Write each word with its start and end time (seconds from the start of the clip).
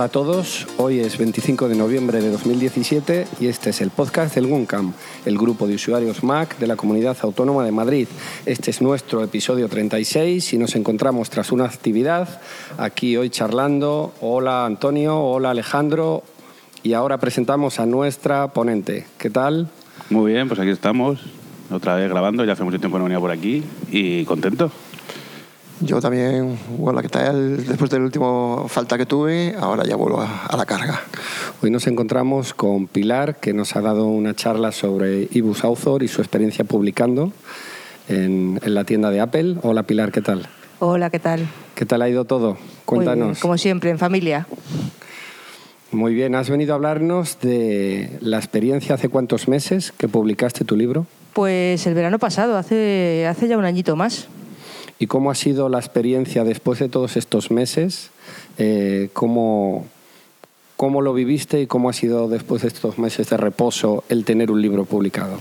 Hola 0.00 0.06
a 0.06 0.12
todos, 0.12 0.66
hoy 0.78 1.00
es 1.00 1.18
25 1.18 1.68
de 1.68 1.74
noviembre 1.74 2.22
de 2.22 2.30
2017 2.30 3.26
y 3.38 3.48
este 3.48 3.68
es 3.68 3.82
el 3.82 3.90
podcast 3.90 4.34
del 4.34 4.46
GUNCAM, 4.46 4.94
el 5.26 5.36
grupo 5.36 5.66
de 5.66 5.74
usuarios 5.74 6.24
Mac 6.24 6.56
de 6.56 6.66
la 6.66 6.76
Comunidad 6.76 7.18
Autónoma 7.20 7.66
de 7.66 7.70
Madrid. 7.70 8.08
Este 8.46 8.70
es 8.70 8.80
nuestro 8.80 9.22
episodio 9.22 9.68
36 9.68 10.54
y 10.54 10.56
nos 10.56 10.74
encontramos 10.74 11.28
tras 11.28 11.52
una 11.52 11.66
actividad 11.66 12.40
aquí 12.78 13.18
hoy 13.18 13.28
charlando. 13.28 14.14
Hola 14.22 14.64
Antonio, 14.64 15.20
hola 15.20 15.50
Alejandro 15.50 16.22
y 16.82 16.94
ahora 16.94 17.18
presentamos 17.18 17.78
a 17.78 17.84
nuestra 17.84 18.54
ponente. 18.54 19.06
¿Qué 19.18 19.28
tal? 19.28 19.68
Muy 20.08 20.32
bien, 20.32 20.48
pues 20.48 20.58
aquí 20.60 20.70
estamos, 20.70 21.20
otra 21.70 21.96
vez 21.96 22.08
grabando, 22.08 22.42
ya 22.46 22.54
hace 22.54 22.64
mucho 22.64 22.78
tiempo 22.78 22.96
no 22.96 23.04
venía 23.04 23.20
por 23.20 23.32
aquí 23.32 23.62
y 23.92 24.24
contento. 24.24 24.72
Yo 25.80 26.00
también, 26.00 26.58
hola, 26.82 27.00
¿qué 27.00 27.08
tal? 27.08 27.66
Después 27.66 27.90
del 27.90 28.02
último 28.02 28.66
falta 28.68 28.98
que 28.98 29.06
tuve, 29.06 29.54
ahora 29.58 29.84
ya 29.84 29.96
vuelvo 29.96 30.20
a, 30.20 30.46
a 30.46 30.56
la 30.56 30.66
carga. 30.66 31.00
Hoy 31.62 31.70
nos 31.70 31.86
encontramos 31.86 32.52
con 32.52 32.86
Pilar, 32.86 33.36
que 33.36 33.54
nos 33.54 33.74
ha 33.76 33.80
dado 33.80 34.06
una 34.06 34.34
charla 34.34 34.72
sobre 34.72 35.28
eBooks 35.32 35.64
Author 35.64 36.02
y 36.02 36.08
su 36.08 36.20
experiencia 36.20 36.64
publicando 36.66 37.32
en, 38.08 38.60
en 38.62 38.74
la 38.74 38.84
tienda 38.84 39.10
de 39.10 39.20
Apple. 39.20 39.56
Hola 39.62 39.84
Pilar, 39.84 40.12
¿qué 40.12 40.20
tal? 40.20 40.46
Hola, 40.80 41.08
¿qué 41.08 41.18
tal? 41.18 41.46
¿Qué 41.74 41.86
tal 41.86 42.02
ha 42.02 42.08
ido 42.10 42.26
todo? 42.26 42.54
Bien, 42.54 42.66
Cuéntanos. 42.84 43.38
como 43.40 43.56
siempre, 43.56 43.88
en 43.88 43.98
familia. 43.98 44.46
Muy 45.92 46.12
bien, 46.12 46.34
has 46.34 46.50
venido 46.50 46.74
a 46.74 46.76
hablarnos 46.76 47.38
de 47.40 48.18
la 48.20 48.36
experiencia 48.36 48.94
hace 48.96 49.08
cuántos 49.08 49.48
meses 49.48 49.92
que 49.96 50.08
publicaste 50.08 50.64
tu 50.64 50.76
libro 50.76 51.06
Pues 51.32 51.84
el 51.86 51.94
verano 51.94 52.18
pasado, 52.18 52.56
hace, 52.58 53.26
hace 53.26 53.48
ya 53.48 53.56
un 53.56 53.64
añito 53.64 53.96
más. 53.96 54.28
Y 55.00 55.06
cómo 55.06 55.30
ha 55.30 55.34
sido 55.34 55.68
la 55.70 55.78
experiencia 55.78 56.44
después 56.44 56.78
de 56.78 56.90
todos 56.90 57.16
estos 57.16 57.50
meses, 57.50 58.10
eh, 58.58 59.08
cómo, 59.14 59.86
cómo 60.76 61.00
lo 61.00 61.14
viviste 61.14 61.62
y 61.62 61.66
cómo 61.66 61.88
ha 61.88 61.94
sido 61.94 62.28
después 62.28 62.62
de 62.62 62.68
estos 62.68 62.98
meses 62.98 63.30
de 63.30 63.38
reposo 63.38 64.04
el 64.10 64.26
tener 64.26 64.50
un 64.50 64.60
libro 64.60 64.84
publicado. 64.84 65.40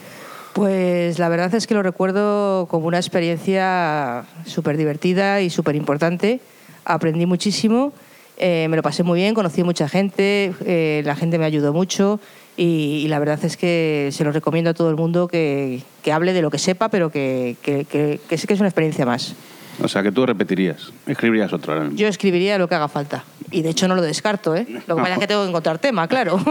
Pues 0.54 1.20
la 1.20 1.28
verdad 1.28 1.54
es 1.54 1.68
que 1.68 1.74
lo 1.74 1.84
recuerdo 1.84 2.68
como 2.72 2.88
una 2.88 2.98
experiencia 2.98 4.24
súper 4.46 4.78
divertida 4.78 5.42
y 5.42 5.50
súper 5.50 5.76
importante. 5.76 6.40
Aprendí 6.86 7.26
muchísimo, 7.26 7.92
eh, 8.38 8.68
me 8.70 8.78
lo 8.78 8.82
pasé 8.82 9.04
muy 9.04 9.20
bien, 9.20 9.36
conocí 9.36 9.64
mucha 9.64 9.90
gente, 9.90 10.54
eh, 10.66 11.02
la 11.04 11.18
gente 11.18 11.38
me 11.38 11.44
ayudó 11.44 11.74
mucho 11.74 12.22
y, 12.58 13.02
y 13.04 13.08
la 13.08 13.20
verdad 13.20 13.44
es 13.44 13.58
que 13.58 14.10
se 14.12 14.24
lo 14.24 14.32
recomiendo 14.32 14.72
a 14.72 14.74
todo 14.74 14.90
el 14.90 14.96
mundo 14.96 15.28
que, 15.28 15.82
que 16.04 16.12
hable 16.12 16.34
de 16.34 16.42
lo 16.42 16.50
que 16.50 16.58
sepa, 16.58 16.90
pero 16.90 17.12
que, 17.12 17.56
que, 17.62 17.86
que, 17.86 18.20
que 18.28 18.38
sé 18.38 18.48
que 18.48 18.54
es 18.54 18.60
una 18.60 18.70
experiencia 18.70 19.06
más. 19.06 19.36
O 19.82 19.88
sea, 19.88 20.04
que 20.04 20.12
tú 20.12 20.26
repetirías, 20.26 20.92
escribirías 21.08 21.54
otro. 21.54 21.72
ahora 21.74 21.86
mismo. 21.86 21.98
Yo 21.98 22.08
escribiría 22.08 22.58
lo 22.58 22.68
que 22.68 22.76
haga 22.76 22.90
falta. 22.90 23.24
Y 23.52 23.62
de 23.62 23.70
hecho 23.70 23.88
no 23.88 23.96
lo 23.96 24.02
descarto, 24.02 24.56
¿eh? 24.56 24.68
Lo 24.88 24.96
que 24.96 25.02
pasa 25.02 25.14
es 25.14 25.20
que 25.20 25.28
tengo 25.28 25.44
que 25.44 25.50
encontrar 25.50 25.80
tema, 25.80 26.08
claro. 26.08 26.38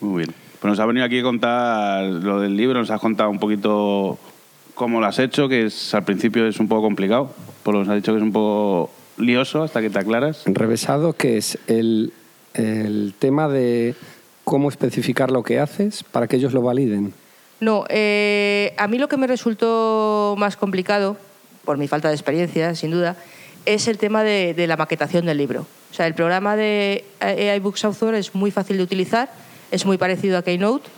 Muy 0.00 0.24
bien. 0.24 0.34
Pues 0.60 0.70
nos 0.70 0.80
ha 0.80 0.86
venido 0.86 1.06
aquí 1.06 1.20
a 1.20 1.22
contar 1.22 2.04
lo 2.04 2.40
del 2.40 2.56
libro, 2.56 2.80
nos 2.80 2.90
has 2.90 3.00
contado 3.00 3.30
un 3.30 3.38
poquito 3.38 4.18
cómo 4.74 5.00
lo 5.00 5.06
has 5.06 5.18
hecho, 5.18 5.48
que 5.48 5.66
es, 5.66 5.94
al 5.94 6.04
principio 6.04 6.46
es 6.46 6.58
un 6.58 6.68
poco 6.68 6.82
complicado, 6.82 7.32
por 7.62 7.74
lo 7.74 7.80
que 7.80 7.86
nos 7.86 7.92
has 7.92 8.02
dicho 8.02 8.12
que 8.12 8.18
es 8.18 8.22
un 8.22 8.32
poco 8.32 8.90
lioso 9.18 9.62
hasta 9.62 9.80
que 9.80 9.90
te 9.90 9.98
aclaras. 9.98 10.42
Revesado, 10.46 11.12
que 11.12 11.36
es 11.36 11.58
el, 11.66 12.12
el 12.54 13.14
tema 13.18 13.48
de 13.48 13.94
cómo 14.44 14.68
especificar 14.68 15.30
lo 15.30 15.42
que 15.42 15.58
haces 15.58 16.04
para 16.04 16.26
que 16.26 16.36
ellos 16.36 16.52
lo 16.52 16.62
validen. 16.62 17.12
No, 17.60 17.84
eh, 17.88 18.74
a 18.76 18.88
mí 18.88 18.98
lo 18.98 19.08
que 19.08 19.16
me 19.16 19.26
resultó 19.26 20.34
más 20.38 20.56
complicado, 20.56 21.16
por 21.64 21.78
mi 21.78 21.88
falta 21.88 22.08
de 22.08 22.14
experiencia, 22.14 22.74
sin 22.74 22.90
duda, 22.90 23.16
es 23.64 23.88
el 23.88 23.98
tema 23.98 24.22
de, 24.22 24.54
la 24.66 24.76
maquetación 24.76 25.24
del 25.26 25.38
libro. 25.38 25.66
O 25.90 25.94
sea, 25.94 26.06
el 26.06 26.14
programa 26.14 26.56
de 26.56 27.04
AI 27.20 27.60
Books 27.60 27.84
Author 27.84 28.14
es 28.14 28.34
muy 28.34 28.50
fácil 28.50 28.76
de 28.76 28.82
utilizar, 28.82 29.30
es 29.70 29.86
muy 29.86 29.96
parecido 29.96 30.36
a 30.36 30.42
Keynote. 30.42 30.88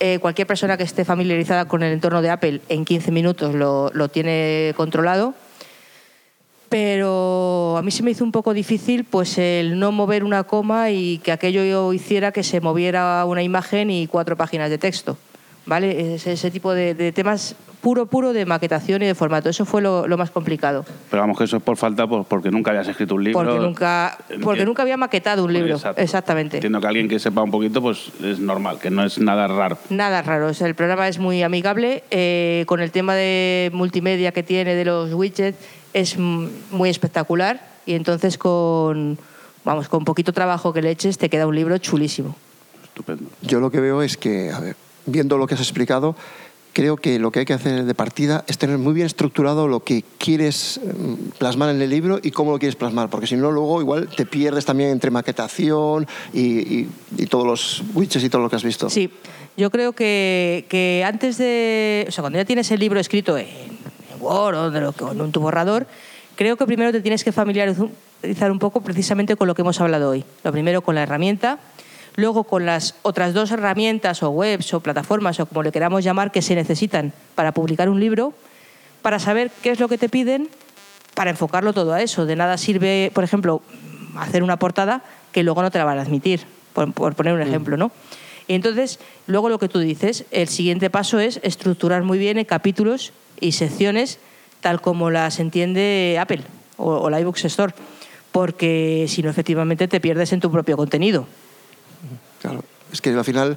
Eh, 0.00 0.18
cualquier 0.20 0.46
persona 0.46 0.76
que 0.76 0.82
esté 0.82 1.04
familiarizada 1.04 1.66
con 1.66 1.82
el 1.82 1.92
entorno 1.92 2.22
de 2.22 2.30
Apple 2.30 2.60
en 2.68 2.84
15 2.84 3.10
minutos 3.12 3.54
lo 3.54 4.08
tiene 4.08 4.74
controlado. 4.76 5.34
Pero 6.68 7.76
a 7.78 7.82
mí 7.82 7.90
se 7.90 8.02
me 8.02 8.10
hizo 8.10 8.24
un 8.24 8.32
poco 8.32 8.52
difícil 8.52 9.04
pues 9.04 9.38
el 9.38 9.78
no 9.78 9.92
mover 9.92 10.24
una 10.24 10.44
coma 10.44 10.90
y 10.90 11.18
que 11.18 11.32
aquello 11.32 11.92
hiciera 11.92 12.32
que 12.32 12.42
se 12.42 12.60
moviera 12.60 13.24
una 13.24 13.42
imagen 13.42 13.90
y 13.90 14.06
cuatro 14.06 14.36
páginas 14.36 14.70
de 14.70 14.78
texto. 14.78 15.16
¿Vale? 15.64 16.14
Es 16.14 16.26
ese 16.28 16.50
tipo 16.52 16.72
de, 16.74 16.94
de 16.94 17.10
temas 17.10 17.56
puro, 17.80 18.06
puro 18.06 18.32
de 18.32 18.46
maquetación 18.46 19.02
y 19.02 19.06
de 19.06 19.16
formato. 19.16 19.48
Eso 19.48 19.64
fue 19.64 19.82
lo, 19.82 20.06
lo 20.06 20.16
más 20.16 20.30
complicado. 20.30 20.84
Pero 21.10 21.22
vamos, 21.22 21.36
que 21.36 21.42
eso 21.42 21.56
es 21.56 21.62
por 21.62 21.76
falta, 21.76 22.06
pues, 22.06 22.24
porque 22.28 22.52
nunca 22.52 22.70
habías 22.70 22.86
escrito 22.86 23.16
un 23.16 23.24
libro. 23.24 23.42
Porque 23.44 23.58
nunca, 23.58 24.16
porque 24.44 24.62
Enti- 24.62 24.64
nunca 24.64 24.82
había 24.82 24.96
maquetado 24.96 25.42
un 25.42 25.48
Pues 25.48 25.58
libro. 25.58 25.74
exacto. 25.74 26.00
Exactamente. 26.00 26.58
Entiendo 26.58 26.80
que 26.80 26.86
alguien 26.86 27.08
que 27.08 27.18
sepa 27.18 27.42
un 27.42 27.50
poquito, 27.50 27.82
pues 27.82 28.12
es 28.22 28.38
normal, 28.38 28.78
que 28.78 28.90
no 28.90 29.04
es 29.04 29.18
nada 29.18 29.48
raro. 29.48 29.76
Nada 29.90 30.22
raro. 30.22 30.46
O 30.46 30.54
sea, 30.54 30.68
el 30.68 30.76
programa 30.76 31.08
es 31.08 31.18
muy 31.18 31.42
amigable. 31.42 32.04
eh, 32.12 32.62
con 32.68 32.78
el 32.80 32.92
tema 32.92 33.14
de 33.16 33.70
multimedia 33.74 34.30
que 34.30 34.44
tiene 34.44 34.76
de 34.76 34.84
los 34.84 35.12
widgets 35.14 35.58
es 35.96 36.18
muy 36.18 36.88
espectacular. 36.90 37.60
Y 37.86 37.94
entonces 37.94 38.36
con, 38.36 39.18
vamos, 39.64 39.88
con 39.88 40.04
poquito 40.04 40.32
trabajo 40.32 40.72
que 40.72 40.82
le 40.82 40.90
eches 40.90 41.18
te 41.18 41.28
queda 41.30 41.46
un 41.46 41.54
libro 41.56 41.78
chulísimo. 41.78 42.36
Estupendo. 42.84 43.30
Yo 43.42 43.60
lo 43.60 43.70
que 43.70 43.80
veo 43.80 44.02
es 44.02 44.16
que, 44.16 44.50
a 44.50 44.60
ver, 44.60 44.76
viendo 45.06 45.38
lo 45.38 45.46
que 45.46 45.54
has 45.54 45.60
explicado, 45.60 46.16
creo 46.72 46.96
que 46.96 47.18
lo 47.18 47.30
que 47.30 47.38
hay 47.40 47.44
que 47.46 47.54
hacer 47.54 47.84
de 47.84 47.94
partida 47.94 48.44
es 48.48 48.58
tener 48.58 48.76
muy 48.76 48.92
bien 48.92 49.06
estructurado 49.06 49.68
lo 49.68 49.80
que 49.84 50.04
quieres 50.18 50.78
mm, 50.84 51.14
plasmar 51.38 51.70
en 51.70 51.80
el 51.80 51.88
libro 51.88 52.18
y 52.22 52.30
cómo 52.32 52.50
lo 52.52 52.58
quieres 52.58 52.76
plasmar, 52.76 53.08
porque 53.08 53.26
si 53.26 53.36
no, 53.36 53.50
luego 53.50 53.80
igual 53.80 54.08
te 54.14 54.26
pierdes 54.26 54.64
también 54.66 54.90
entre 54.90 55.10
maquetación 55.10 56.06
y, 56.34 56.40
y- 56.80 56.88
y 57.16 57.26
todos 57.26 57.46
los 57.46 57.82
widgets 57.94 58.24
y 58.24 58.28
todo 58.28 58.42
lo 58.42 58.50
que 58.50 58.56
has 58.56 58.64
visto. 58.64 58.90
Sí, 58.90 59.08
yo 59.56 59.70
creo 59.70 59.92
que, 59.92 60.66
que 60.68 61.02
antes 61.06 61.38
de. 61.38 62.04
O 62.08 62.12
sea, 62.12 62.20
cuando 62.22 62.38
ya 62.38 62.44
tienes 62.44 62.70
el 62.70 62.80
libro 62.80 63.00
escrito 63.00 63.38
en 63.38 63.46
Word 64.26 64.56
o, 64.56 64.70
de 64.70 64.80
lo 64.80 64.92
que- 64.92 65.04
o 65.04 65.12
en 65.12 65.32
tu 65.32 65.40
borrador, 65.40 65.86
creo 66.36 66.56
que 66.56 66.66
primero 66.66 66.92
te 66.92 67.00
tienes 67.00 67.24
que 67.24 67.32
familiarizar 67.32 68.50
un 68.50 68.58
poco 68.58 68.80
precisamente 68.80 69.36
con 69.36 69.46
lo 69.48 69.54
que 69.54 69.62
hemos 69.62 69.80
hablado 69.80 70.10
hoy. 70.10 70.24
Lo 70.44 70.52
primero 70.52 70.82
con 70.82 70.94
la 70.94 71.02
herramienta, 71.02 71.58
luego 72.16 72.44
con 72.44 72.66
las 72.66 72.94
otras 73.02 73.34
dos 73.34 73.50
herramientas 73.50 74.22
o 74.22 74.30
webs 74.30 74.72
o 74.74 74.80
plataformas 74.80 75.38
o 75.40 75.46
como 75.46 75.62
le 75.62 75.72
queramos 75.72 76.02
llamar 76.04 76.32
que 76.32 76.42
se 76.42 76.54
necesitan 76.54 77.12
para 77.34 77.52
publicar 77.52 77.88
un 77.88 78.00
libro, 78.00 78.32
para 79.02 79.18
saber 79.18 79.50
qué 79.62 79.70
es 79.70 79.80
lo 79.80 79.88
que 79.88 79.98
te 79.98 80.08
piden, 80.08 80.48
para 81.14 81.30
enfocarlo 81.30 81.72
todo 81.72 81.92
a 81.92 82.02
eso. 82.02 82.26
De 82.26 82.36
nada 82.36 82.58
sirve, 82.58 83.10
por 83.14 83.24
ejemplo, 83.24 83.62
hacer 84.18 84.42
una 84.42 84.58
portada 84.58 85.02
que 85.32 85.42
luego 85.42 85.62
no 85.62 85.70
te 85.70 85.78
la 85.78 85.84
van 85.84 85.98
a 85.98 86.02
admitir, 86.02 86.40
por, 86.72 86.92
por 86.92 87.14
poner 87.14 87.34
un 87.34 87.42
ejemplo, 87.42 87.76
¿no? 87.76 87.90
Y 88.48 88.54
entonces, 88.54 88.98
luego 89.26 89.48
lo 89.48 89.58
que 89.58 89.68
tú 89.68 89.78
dices, 89.80 90.24
el 90.30 90.48
siguiente 90.48 90.90
paso 90.90 91.18
es 91.18 91.40
estructurar 91.42 92.02
muy 92.02 92.18
bien 92.18 92.38
en 92.38 92.44
capítulos 92.44 93.12
y 93.40 93.52
secciones 93.52 94.18
tal 94.60 94.80
como 94.80 95.10
las 95.10 95.38
entiende 95.38 96.16
Apple 96.20 96.42
o, 96.76 97.08
la 97.08 97.20
iBooks 97.20 97.44
Store, 97.44 97.72
porque 98.32 99.06
si 99.08 99.22
no, 99.22 99.30
efectivamente 99.30 99.88
te 99.88 100.00
pierdes 100.00 100.32
en 100.32 100.40
tu 100.40 100.50
propio 100.50 100.76
contenido. 100.76 101.26
Claro, 102.40 102.64
es 102.92 103.00
que 103.00 103.10
al 103.10 103.24
final 103.24 103.56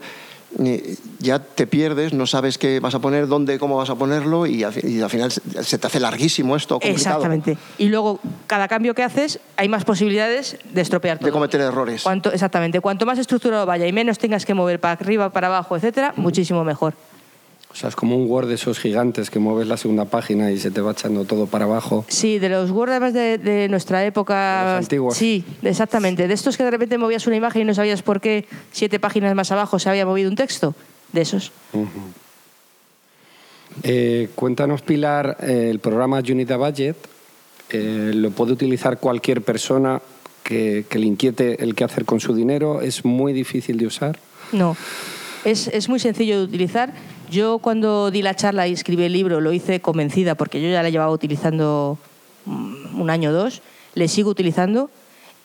ya 1.19 1.39
te 1.39 1.67
pierdes, 1.67 2.13
no 2.13 2.25
sabes 2.25 2.57
qué 2.57 2.79
vas 2.79 2.95
a 2.95 2.99
poner, 2.99 3.27
dónde, 3.27 3.59
cómo 3.59 3.77
vas 3.77 3.89
a 3.89 3.95
ponerlo 3.95 4.45
y 4.45 4.63
al, 4.63 4.73
fi- 4.73 4.87
y 4.87 5.01
al 5.01 5.09
final 5.09 5.31
se 5.31 5.41
se 5.63 5.77
te 5.77 5.87
hace 5.87 5.99
larguísimo 5.99 6.55
esto, 6.55 6.79
complicado. 6.79 7.17
Exactamente. 7.17 7.57
Y 7.77 7.87
luego, 7.89 8.19
cada 8.47 8.67
cambio 8.67 8.95
que 8.95 9.03
haces, 9.03 9.39
hay 9.57 9.69
más 9.69 9.85
posibilidades 9.85 10.57
de 10.73 10.81
estropear 10.81 11.17
todo. 11.19 11.27
De 11.27 11.31
cometer 11.31 11.61
errores. 11.61 12.03
Cuanto, 12.03 12.31
exactamente. 12.31 12.79
Cuanto 12.81 13.05
más 13.05 13.19
estructurado 13.19 13.65
vaya 13.65 13.85
y 13.87 13.93
menos 13.93 14.17
tengas 14.17 14.45
que 14.45 14.53
mover 14.53 14.79
para 14.79 14.93
arriba, 14.93 15.29
para 15.29 15.47
abajo, 15.47 15.75
etcétera, 15.75 16.13
muchísimo 16.15 16.63
mejor. 16.63 16.93
O 17.71 17.75
sea, 17.75 17.89
es 17.89 17.95
como 17.95 18.17
un 18.17 18.29
Word 18.29 18.47
de 18.47 18.55
esos 18.55 18.79
gigantes 18.79 19.29
que 19.29 19.37
mueves 19.37 19.67
la 19.67 19.77
segunda 19.77 20.05
página 20.05 20.51
y 20.51 20.57
se 20.57 20.71
te 20.71 20.81
va 20.81 20.91
echando 20.91 21.25
todo 21.25 21.45
para 21.45 21.65
abajo. 21.65 22.03
Sí, 22.07 22.39
de 22.39 22.49
los 22.49 22.71
Word 22.71 22.89
además 22.89 23.13
de, 23.13 23.37
de 23.37 23.69
nuestra 23.69 24.03
época. 24.05 24.59
De 24.59 24.71
los 24.71 24.83
antiguos. 24.85 25.15
Sí, 25.15 25.45
exactamente. 25.61 26.27
De 26.27 26.33
estos 26.33 26.57
que 26.57 26.63
de 26.63 26.71
repente 26.71 26.97
movías 26.97 27.27
una 27.27 27.35
imagen 27.35 27.61
y 27.61 27.65
no 27.65 27.75
sabías 27.75 28.01
por 28.01 28.21
qué 28.21 28.45
siete 28.71 28.99
páginas 28.99 29.35
más 29.35 29.51
abajo 29.51 29.77
se 29.77 29.89
había 29.89 30.05
movido 30.05 30.29
un 30.29 30.35
texto. 30.35 30.73
De 31.13 31.21
esos. 31.21 31.51
Eh, 33.83 34.29
cuéntanos, 34.35 34.81
Pilar, 34.81 35.37
eh, 35.41 35.69
el 35.69 35.79
programa 35.79 36.19
Unita 36.19 36.57
Budget 36.57 36.97
eh, 37.69 38.11
lo 38.15 38.31
puede 38.31 38.53
utilizar 38.53 38.99
cualquier 38.99 39.41
persona 39.41 40.01
que, 40.43 40.85
que 40.89 40.99
le 40.99 41.05
inquiete 41.05 41.63
el 41.63 41.75
qué 41.75 41.83
hacer 41.83 42.05
con 42.05 42.19
su 42.19 42.33
dinero. 42.33 42.81
Es 42.81 43.05
muy 43.05 43.31
difícil 43.31 43.77
de 43.77 43.85
usar. 43.85 44.19
No. 44.51 44.75
Es, 45.45 45.67
es 45.67 45.87
muy 45.87 45.99
sencillo 45.99 46.39
de 46.39 46.43
utilizar. 46.43 46.93
Yo 47.29 47.59
cuando 47.59 48.09
di 48.09 48.23
la 48.23 48.35
charla 48.35 48.67
y 48.67 48.73
escribí 48.73 49.03
el 49.03 49.13
libro 49.13 49.39
lo 49.39 49.53
hice 49.53 49.81
convencida 49.81 50.33
porque 50.33 50.61
yo 50.61 50.69
ya 50.69 50.81
la 50.81 50.89
llevaba 50.89 51.11
utilizando 51.11 51.99
mm, 52.45 52.99
un 52.99 53.09
año 53.11 53.29
o 53.29 53.33
dos, 53.33 53.61
le 53.93 54.07
sigo 54.07 54.31
utilizando 54.31 54.89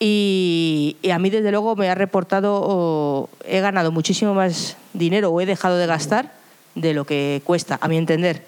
y, 0.01 0.97
a 1.13 1.19
mí 1.19 1.29
desde 1.31 1.51
luego 1.51 1.77
me 1.77 1.89
ha 1.91 1.95
reportado, 1.95 3.29
he 3.47 3.61
ganado 3.61 3.93
muchísimo 3.93 4.35
más 4.35 4.77
dinero 4.93 5.31
o 5.31 5.41
he 5.41 5.47
dejado 5.47 5.77
de 5.77 5.87
gastar 5.87 6.33
de 6.75 6.95
lo 6.95 7.05
que 7.05 7.43
cuesta, 7.45 7.79
a 7.81 7.89
mi 7.89 7.97
entender. 7.97 8.43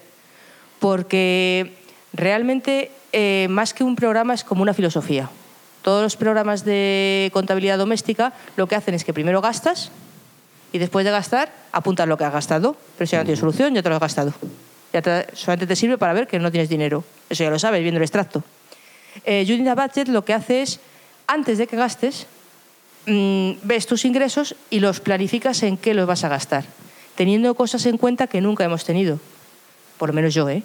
Porque 0.79 1.73
realmente 2.13 2.91
eh, 3.13 3.47
más 3.49 3.73
que 3.73 3.83
un 3.83 3.95
programa 3.95 4.33
es 4.33 4.43
como 4.43 4.63
una 4.63 4.73
filosofía. 4.73 5.29
todos 5.83 6.01
los 6.01 6.17
programas 6.17 6.65
de 6.65 7.29
contabilidad 7.33 7.77
doméstica 7.77 8.33
lo 8.57 8.67
que 8.67 8.75
hacen 8.75 8.93
es 8.93 9.03
que 9.03 9.13
primero 9.13 9.41
gastas 9.41 9.91
y 10.71 10.77
después 10.79 11.05
de 11.05 11.11
gastar 11.11 11.51
apuntas 11.71 12.07
lo 12.07 12.17
que 12.17 12.23
has 12.25 12.33
gastado. 12.33 12.75
Pero 12.97 13.07
si 13.07 13.11
ya 13.13 13.19
no 13.19 13.25
tienes 13.25 13.39
solución, 13.39 13.73
ya 13.75 13.83
te 13.83 13.89
lo 13.89 13.95
has 13.95 14.01
gastado. 14.01 14.33
Ya 14.93 15.01
te- 15.01 15.27
solamente 15.35 15.67
te 15.67 15.75
sirve 15.75 15.97
para 15.97 16.13
ver 16.13 16.27
que 16.27 16.39
no 16.39 16.51
tienes 16.51 16.69
dinero. 16.69 17.03
Eso 17.29 17.43
ya 17.43 17.49
lo 17.49 17.59
sabes 17.59 17.81
viendo 17.81 17.97
el 17.97 18.03
extracto. 18.03 18.43
Eh, 19.25 19.45
Budget 19.75 20.07
lo 20.09 20.23
que 20.25 20.33
hace 20.33 20.61
es, 20.61 20.79
antes 21.27 21.57
de 21.57 21.67
que 21.67 21.75
gastes, 21.75 22.27
mm, 23.05 23.51
ves 23.63 23.87
tus 23.87 24.05
ingresos 24.05 24.55
y 24.69 24.79
los 24.79 24.99
planificas 24.99 25.63
en 25.63 25.77
qué 25.77 25.93
los 25.93 26.07
vas 26.07 26.23
a 26.23 26.29
gastar, 26.29 26.65
teniendo 27.15 27.53
cosas 27.55 27.85
en 27.85 27.97
cuenta 27.97 28.27
que 28.27 28.41
nunca 28.41 28.63
hemos 28.63 28.83
tenido. 28.85 29.19
Por 29.97 30.09
lo 30.09 30.13
menos 30.13 30.33
yo, 30.33 30.47
¿eh? 30.49 30.63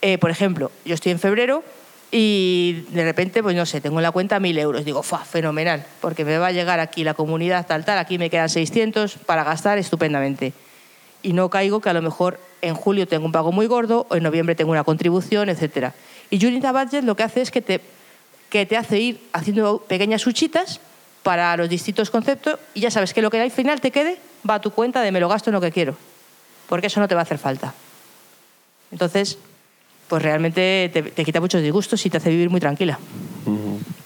Eh, 0.00 0.18
por 0.18 0.30
ejemplo, 0.30 0.72
yo 0.84 0.94
estoy 0.94 1.12
en 1.12 1.20
febrero 1.20 1.62
y 2.14 2.84
de 2.90 3.04
repente, 3.04 3.42
pues 3.42 3.56
no 3.56 3.64
sé, 3.64 3.80
tengo 3.80 3.98
en 3.98 4.02
la 4.02 4.10
cuenta 4.10 4.38
1.000 4.38 4.58
euros. 4.58 4.84
Digo, 4.84 5.02
¡fa! 5.02 5.24
Fenomenal, 5.24 5.86
porque 6.02 6.26
me 6.26 6.36
va 6.36 6.48
a 6.48 6.52
llegar 6.52 6.78
aquí 6.78 7.04
la 7.04 7.14
comunidad 7.14 7.66
tal, 7.66 7.86
tal, 7.86 7.98
aquí 7.98 8.18
me 8.18 8.28
quedan 8.28 8.50
600 8.50 9.14
para 9.24 9.44
gastar 9.44 9.78
estupendamente. 9.78 10.52
Y 11.22 11.32
no 11.32 11.48
caigo 11.48 11.80
que 11.80 11.88
a 11.88 11.94
lo 11.94 12.02
mejor 12.02 12.38
en 12.60 12.74
julio 12.74 13.08
tengo 13.08 13.24
un 13.24 13.32
pago 13.32 13.50
muy 13.50 13.66
gordo 13.66 14.06
o 14.10 14.16
en 14.16 14.22
noviembre 14.22 14.54
tengo 14.54 14.72
una 14.72 14.84
contribución, 14.84 15.48
etcétera. 15.48 15.94
Y 16.28 16.44
Unit 16.44 16.66
Budget 16.70 17.02
lo 17.02 17.16
que 17.16 17.22
hace 17.22 17.40
es 17.40 17.50
que 17.50 17.62
te, 17.62 17.80
que 18.50 18.66
te 18.66 18.76
hace 18.76 19.00
ir 19.00 19.20
haciendo 19.32 19.78
pequeñas 19.78 20.26
huchitas 20.26 20.80
para 21.22 21.56
los 21.56 21.70
distintos 21.70 22.10
conceptos 22.10 22.58
y 22.74 22.80
ya 22.80 22.90
sabes 22.90 23.14
que 23.14 23.22
lo 23.22 23.30
que 23.30 23.40
al 23.40 23.50
final 23.50 23.80
te 23.80 23.90
quede 23.90 24.18
va 24.48 24.56
a 24.56 24.60
tu 24.60 24.70
cuenta 24.72 25.00
de 25.00 25.12
me 25.12 25.20
lo 25.20 25.30
gasto 25.30 25.48
en 25.48 25.54
lo 25.54 25.62
que 25.62 25.72
quiero, 25.72 25.96
porque 26.68 26.88
eso 26.88 27.00
no 27.00 27.08
te 27.08 27.14
va 27.14 27.22
a 27.22 27.24
hacer 27.24 27.38
falta. 27.38 27.72
Entonces, 28.90 29.38
pues 30.12 30.22
realmente 30.22 30.90
te, 30.92 31.02
te 31.04 31.24
quita 31.24 31.40
muchos 31.40 31.62
disgustos 31.62 32.04
y 32.04 32.10
te 32.10 32.18
hace 32.18 32.28
vivir 32.28 32.50
muy 32.50 32.60
tranquila. 32.60 32.98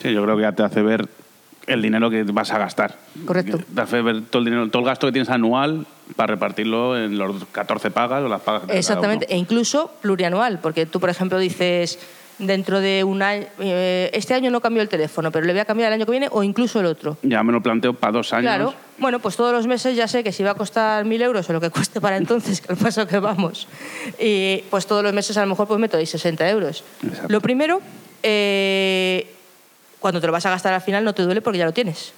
Sí, 0.01 0.13
yo 0.13 0.23
creo 0.23 0.37
que 0.37 0.43
ya 0.43 0.53
te 0.53 0.63
hace 0.63 0.81
ver 0.81 1.09
el 1.67 1.83
dinero 1.83 2.11
que 2.11 2.23
vas 2.23 2.53
a 2.53 2.59
gastar. 2.59 2.95
Correcto. 3.25 3.59
Te 3.75 3.81
hace 3.81 4.03
ver 4.03 4.23
todo 4.31 4.39
el, 4.39 4.45
dinero, 4.45 4.69
todo 4.69 4.83
el 4.83 4.87
gasto 4.87 5.09
que 5.09 5.13
tienes 5.15 5.31
anual 5.31 5.85
para 6.15 6.35
repartirlo 6.35 6.97
en 6.97 7.19
los 7.19 7.45
14 7.47 7.91
pagas 7.91 8.23
o 8.23 8.29
las 8.29 8.41
pagas 8.41 8.71
que 8.71 8.79
Exactamente, 8.79 9.27
e 9.29 9.37
incluso 9.37 9.91
plurianual, 10.01 10.61
porque 10.61 10.87
tú, 10.87 11.01
por 11.01 11.11
ejemplo, 11.11 11.41
dices, 11.41 11.99
dentro 12.39 12.81
de 12.81 13.05
un 13.05 13.23
año, 13.23 13.47
eh, 13.59 14.11
este 14.13 14.35
año 14.35 14.51
no 14.51 14.61
cambio 14.61 14.83
el 14.83 14.89
teléfono, 14.89 15.31
pero 15.31 15.47
le 15.47 15.53
voy 15.53 15.61
a 15.61 15.65
cambiar 15.65 15.89
el 15.89 15.95
año 15.95 16.05
que 16.05 16.11
viene 16.11 16.29
o 16.31 16.43
incluso 16.43 16.81
el 16.81 16.87
otro. 16.87 17.17
Ya 17.23 17.43
me 17.43 17.53
lo 17.53 17.63
planteo 17.63 17.95
para 17.95 18.13
dos 18.13 18.33
años. 18.33 18.43
Claro, 18.43 18.75
bueno, 18.99 19.19
pues 19.21 19.37
todos 19.37 19.53
los 19.53 19.67
meses 19.67 19.97
ya 19.97 20.09
sé 20.09 20.23
que 20.23 20.33
si 20.33 20.43
va 20.43 20.51
a 20.51 20.55
costar 20.55 21.05
mil 21.05 21.21
euros 21.23 21.49
o 21.49 21.53
lo 21.53 21.61
que 21.61 21.71
cueste 21.71 22.01
para 22.01 22.17
entonces, 22.17 22.61
que 22.63 22.73
al 22.73 22.79
paso 22.79 23.07
que 23.07 23.19
vamos, 23.19 23.69
y 24.19 24.65
pues 24.71 24.87
todos 24.87 25.03
los 25.03 25.13
meses 25.13 25.37
a 25.37 25.43
lo 25.43 25.49
mejor 25.49 25.67
pues 25.67 25.81
meto 25.81 25.97
ahí 25.97 26.07
60 26.07 26.49
euros. 26.51 26.85
Exacto. 27.03 27.33
Lo 27.33 27.41
primero, 27.41 27.81
eh, 28.23 29.33
cuando 30.01 30.21
te 30.21 30.27
lo 30.27 30.33
vas 30.33 30.47
a 30.47 30.51
gastar 30.51 30.75
al 30.75 30.83
final 30.83 31.05
no 31.05 31.15
te 31.15 31.23
duele 31.23 31.41
porque 31.41 31.59
ya 31.59 31.65
lo 31.65 31.73
tienes. 31.73 32.13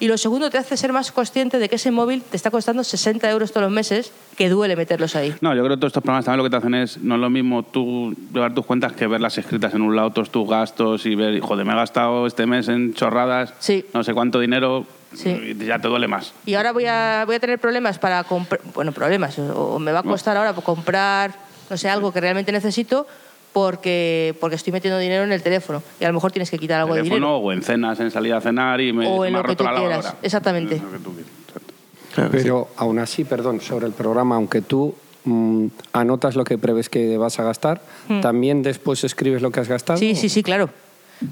Y 0.00 0.08
lo 0.08 0.18
segundo, 0.18 0.50
te 0.50 0.58
hace 0.58 0.76
ser 0.76 0.92
más 0.92 1.12
consciente 1.12 1.58
de 1.58 1.68
que 1.68 1.76
ese 1.76 1.90
móvil 1.92 2.20
te 2.22 2.36
está 2.36 2.50
costando 2.50 2.82
60 2.82 3.30
euros 3.30 3.52
todos 3.52 3.62
los 3.62 3.72
meses, 3.72 4.12
que 4.36 4.48
duele 4.48 4.74
meterlos 4.76 5.14
ahí. 5.14 5.32
No, 5.40 5.54
yo 5.54 5.62
creo 5.62 5.76
que 5.76 5.80
todos 5.80 5.90
estos 5.90 6.02
programas 6.02 6.24
también 6.24 6.38
lo 6.38 6.44
que 6.44 6.50
te 6.50 6.56
hacen 6.56 6.74
es, 6.74 6.98
no 6.98 7.14
es 7.14 7.20
lo 7.20 7.30
mismo 7.30 7.62
tú 7.62 8.14
llevar 8.32 8.54
tus 8.54 8.66
cuentas 8.66 8.92
que 8.92 9.06
verlas 9.06 9.38
escritas 9.38 9.72
en 9.72 9.82
un 9.82 9.94
lado, 9.94 10.10
todos 10.10 10.30
tus 10.30 10.48
gastos 10.48 11.06
y 11.06 11.14
ver, 11.14 11.38
joder, 11.40 11.64
me 11.64 11.72
he 11.72 11.76
gastado 11.76 12.26
este 12.26 12.44
mes 12.44 12.66
en 12.68 12.92
chorradas, 12.92 13.54
Sí. 13.60 13.86
no 13.94 14.02
sé 14.02 14.12
cuánto 14.14 14.40
dinero, 14.40 14.84
Sí. 15.14 15.56
ya 15.64 15.78
te 15.78 15.86
duele 15.86 16.08
más. 16.08 16.32
Y 16.44 16.54
ahora 16.54 16.72
voy 16.72 16.86
a, 16.86 17.22
voy 17.24 17.36
a 17.36 17.40
tener 17.40 17.60
problemas 17.60 17.98
para 18.00 18.24
comprar, 18.24 18.60
bueno, 18.74 18.90
problemas, 18.90 19.38
o 19.38 19.74
o 19.74 19.78
me 19.78 19.92
va 19.92 20.00
a 20.00 20.02
costar 20.02 20.36
ahora 20.36 20.52
comprar, 20.54 21.36
no 21.70 21.76
sé, 21.76 21.88
algo 21.88 22.12
que 22.12 22.20
realmente 22.20 22.50
necesito 22.50 23.06
porque, 23.54 24.34
porque 24.40 24.56
estoy 24.56 24.72
metiendo 24.72 24.98
dinero 24.98 25.22
en 25.22 25.30
el 25.30 25.40
teléfono 25.40 25.80
y 26.00 26.04
a 26.04 26.08
lo 26.08 26.14
mejor 26.14 26.32
tienes 26.32 26.50
que 26.50 26.58
quitar 26.58 26.80
algo 26.80 26.94
de 26.94 27.02
teléfono 27.02 27.26
dinero. 27.26 27.36
o 27.36 27.52
en 27.52 27.62
cenas, 27.62 28.00
en 28.00 28.10
salir 28.10 28.34
a 28.34 28.40
cenar 28.40 28.80
y 28.80 28.92
me, 28.92 29.06
O 29.06 29.24
en 29.24 29.32
me 29.32 29.38
ha 29.38 29.42
lo 29.42 29.46
que 29.46 29.52
roto 29.52 29.64
tú 29.64 29.70
la 29.70 29.78
quieras. 29.78 30.14
Exactamente. 30.22 30.74
Es 30.74 30.82
lo 30.82 30.90
que 30.90 30.98
tú 30.98 31.12
quieras, 31.12 31.30
exacto. 31.46 31.74
Claro 32.12 32.30
que 32.32 32.38
sí. 32.38 32.42
Pero 32.42 32.68
aún 32.76 32.98
así, 32.98 33.24
perdón, 33.24 33.60
sobre 33.60 33.86
el 33.86 33.92
programa, 33.92 34.34
aunque 34.34 34.60
tú 34.60 34.96
mm, 35.22 35.66
anotas 35.92 36.34
lo 36.34 36.42
que 36.42 36.58
prevés 36.58 36.88
que 36.88 37.16
vas 37.16 37.38
a 37.38 37.44
gastar, 37.44 37.80
¿también 38.20 38.64
después 38.64 39.04
escribes 39.04 39.40
lo 39.40 39.52
que 39.52 39.60
has 39.60 39.68
gastado? 39.68 39.98
Hmm. 39.98 40.00
Sí, 40.00 40.16
sí, 40.16 40.28
sí, 40.28 40.42
claro. 40.42 40.68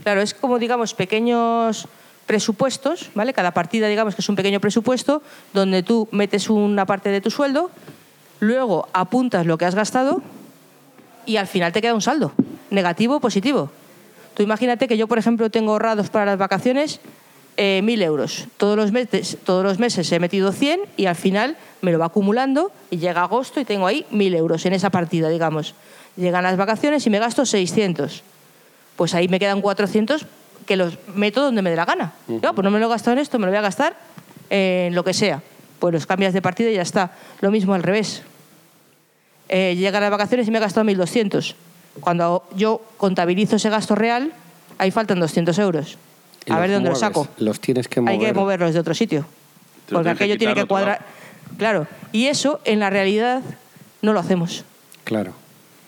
Claro, 0.05 0.21
es 0.21 0.33
como, 0.33 0.61
digamos, 0.61 0.95
pequeños 0.95 1.89
presupuestos, 2.27 3.11
¿vale? 3.17 3.33
Cada 3.33 3.51
partida, 3.51 3.89
digamos, 3.89 4.15
que 4.15 4.23
es 4.23 4.29
un 4.29 4.37
pequeño 4.37 4.61
presupuesto 4.61 5.23
donde 5.53 5.83
tú 5.83 6.07
metes 6.13 6.49
una 6.49 6.87
parte 6.87 7.09
de 7.09 7.21
tu 7.21 7.33
sueldo, 7.33 7.73
luego 8.39 8.87
apuntas 8.93 9.45
lo 9.45 9.59
que 9.59 9.65
has 9.65 9.75
gastado 9.75 10.23
y 11.27 11.37
al 11.37 11.47
final 11.47 11.73
te 11.73 11.81
queda 11.81 11.95
un 11.95 12.03
saldo, 12.03 12.33
negativo 12.71 13.17
o 13.17 13.21
positivo. 13.21 13.71
Tú 14.35 14.43
imagínate 14.43 14.89
que 14.89 14.97
yo, 14.97 15.07
por 15.07 15.19
ejemplo, 15.19 15.51
tengo 15.51 15.73
ahorrados 15.73 16.11
para 16.11 16.27
las 16.27 16.39
vacaciones 16.39 17.01
eh, 17.59 17.81
mil 17.83 18.03
euros. 18.03 18.47
Todos 18.57 18.77
los, 18.77 18.93
meses, 18.93 19.37
todos 19.45 19.63
los 19.63 19.79
meses 19.79 20.11
he 20.11 20.19
metido 20.19 20.53
100 20.53 20.81
y 20.97 21.07
al 21.07 21.17
final 21.17 21.57
me 21.83 21.93
lo 21.93 21.99
va 21.99 22.07
acumulando 22.07 22.73
y 22.91 22.97
llega 22.97 23.23
agosto 23.23 23.61
y 23.61 23.65
tengo 23.65 23.87
ahí 23.87 24.07
mil 24.11 24.35
euros 24.35 24.65
en 24.65 24.73
esa 24.73 24.89
partida, 24.89 25.29
digamos. 25.29 25.75
Llegan 26.17 26.45
las 26.45 26.57
vacaciones 26.57 27.07
y 27.07 27.11
me 27.11 27.19
gasto 27.19 27.45
600. 27.45 28.23
Pues 28.97 29.15
ahí 29.15 29.29
me 29.29 29.39
quedan 29.39 29.61
400 29.61 30.27
que 30.65 30.77
los 30.77 30.99
meto 31.15 31.43
donde 31.43 31.61
me 31.61 31.71
dé 31.71 31.77
la 31.77 31.85
gana. 31.85 32.13
Yo, 32.27 32.55
pues 32.55 32.65
no 32.65 32.71
me 32.71 32.79
lo 32.79 32.87
he 32.87 32.89
gastado 32.89 33.13
en 33.13 33.19
esto, 33.19 33.39
me 33.39 33.47
lo 33.47 33.53
voy 33.53 33.59
a 33.59 33.63
gastar 33.63 33.97
en 34.49 34.95
lo 34.95 35.05
que 35.05 35.13
sea. 35.13 35.43
Pues 35.79 35.93
los 35.93 36.07
cambias 36.07 36.33
de 36.33 36.41
partida 36.41 36.71
y 36.71 36.75
ya 36.75 36.83
está. 36.83 37.13
Lo 37.41 37.51
mismo 37.51 37.75
al 37.75 37.83
revés. 37.83 38.23
Eh, 39.55 39.77
llegan 39.77 40.01
las 40.01 40.11
vacaciones 40.11 40.49
y 40.49 40.51
me 40.51 40.57
he 40.57 40.61
gastado 40.63 40.87
1.200. 40.87 41.55
Cuando 42.01 42.43
yo 42.57 42.81
contabilizo 42.97 43.57
ese 43.57 43.69
gasto 43.69 43.95
real, 43.95 44.33
ahí 44.79 44.91
faltan 44.91 45.21
200 45.21 45.59
euros. 45.59 45.99
A 46.49 46.59
ver 46.59 46.71
de 46.71 46.75
dónde 46.77 46.89
los 46.89 46.99
saco. 46.99 47.29
Los 47.37 47.61
tienes 47.61 47.87
que 47.87 48.01
mover. 48.01 48.15
Hay 48.15 48.19
que 48.19 48.33
moverlos 48.33 48.73
de 48.73 48.81
otro 48.81 48.95
sitio. 48.95 49.27
Te 49.87 49.95
Porque 49.95 50.05
tienes 50.05 50.19
que 50.19 50.25
aquello 50.25 50.39
tiene 50.39 50.55
que 50.55 50.65
cuadrar. 50.65 51.05
Claro. 51.59 51.87
Y 52.13 52.29
eso, 52.29 52.61
en 52.65 52.81
la 52.81 52.89
realidad, 52.89 53.43
no 54.01 54.15
lo 54.15 54.21
hacemos. 54.21 54.65
Claro. 55.05 55.35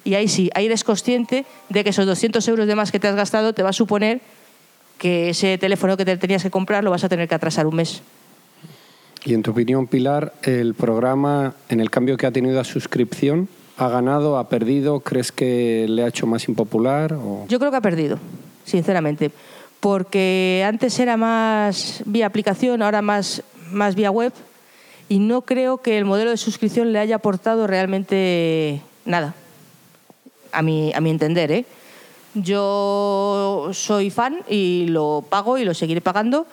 Y 0.05 0.15
ahí 0.15 0.29
sí, 0.29 0.51
ahí 0.55 0.67
eres 0.67 0.85
consciente 0.85 1.47
de 1.71 1.85
que 1.85 1.91
esos 1.91 2.05
200 2.05 2.47
euros 2.49 2.67
de 2.67 2.75
más 2.75 2.93
que 2.93 3.01
te 3.01 3.09
has 3.09 3.17
gastado 3.17 3.55
te 3.55 3.63
va 3.63 3.71
a 3.71 3.73
suponer 3.73 4.21
que 4.99 5.31
ese 5.31 5.57
teléfono 5.57 5.97
que 5.97 6.05
te 6.05 6.19
tenías 6.19 6.43
que 6.43 6.51
comprar 6.51 6.85
lo 6.85 6.91
vas 6.91 7.03
a 7.03 7.09
tener 7.09 7.29
que 7.29 7.35
atrasar 7.35 7.67
un 7.67 7.77
mes. 7.77 8.03
Y 9.25 9.33
en 9.33 9.43
tu 9.43 9.53
opinión, 9.53 9.87
Pilar, 9.87 10.35
el 10.43 10.75
programa, 10.75 11.55
en 11.71 11.81
el 11.81 11.91
cambio 11.91 12.19
que 12.19 12.27
ha 12.27 12.31
tenido 12.31 12.61
a 12.61 12.65
suscripción, 12.65 13.49
¿ha 13.79 13.89
ganado, 13.89 14.37
ha 14.37 14.51
perdido? 14.51 15.01
¿Crees 15.01 15.33
que 15.33 15.87
le 15.89 16.05
ha 16.05 16.09
hecho 16.09 16.27
más 16.27 16.47
impopular? 16.47 17.15
O... 17.15 17.47
Yo 17.49 17.59
creo 17.59 17.71
que 17.71 17.79
ha 17.79 17.81
perdido, 17.81 18.19
sinceramente. 18.65 19.31
Porque 19.81 20.63
antes 20.67 20.99
era 20.99 21.17
más 21.17 22.03
vía 22.05 22.27
aplicación, 22.27 22.83
ahora 22.83 23.01
más, 23.01 23.43
más 23.71 23.95
vía 23.95 24.11
web. 24.11 24.33
Y 25.09 25.21
no 25.21 25.43
creo 25.43 25.79
que 25.79 25.97
el 25.97 26.05
modelo 26.05 26.31
de 26.31 26.37
suscripción 26.37 26.93
le 26.93 26.99
haya 26.99 27.17
aportado 27.17 27.67
realmente 27.67 28.83
nada. 29.07 29.35
A 30.53 30.61
mi, 30.61 30.93
a 30.95 31.01
mi 31.01 31.09
entender, 31.09 31.51
¿eh? 31.51 31.65
Yo 32.35 33.71
soy 33.73 34.11
fan 34.11 34.41
y 34.49 34.87
lo 34.89 35.25
pago 35.29 35.57
y 35.57 35.65
lo 35.65 35.73
seguiré 35.73 36.03
pagando. 36.03 36.47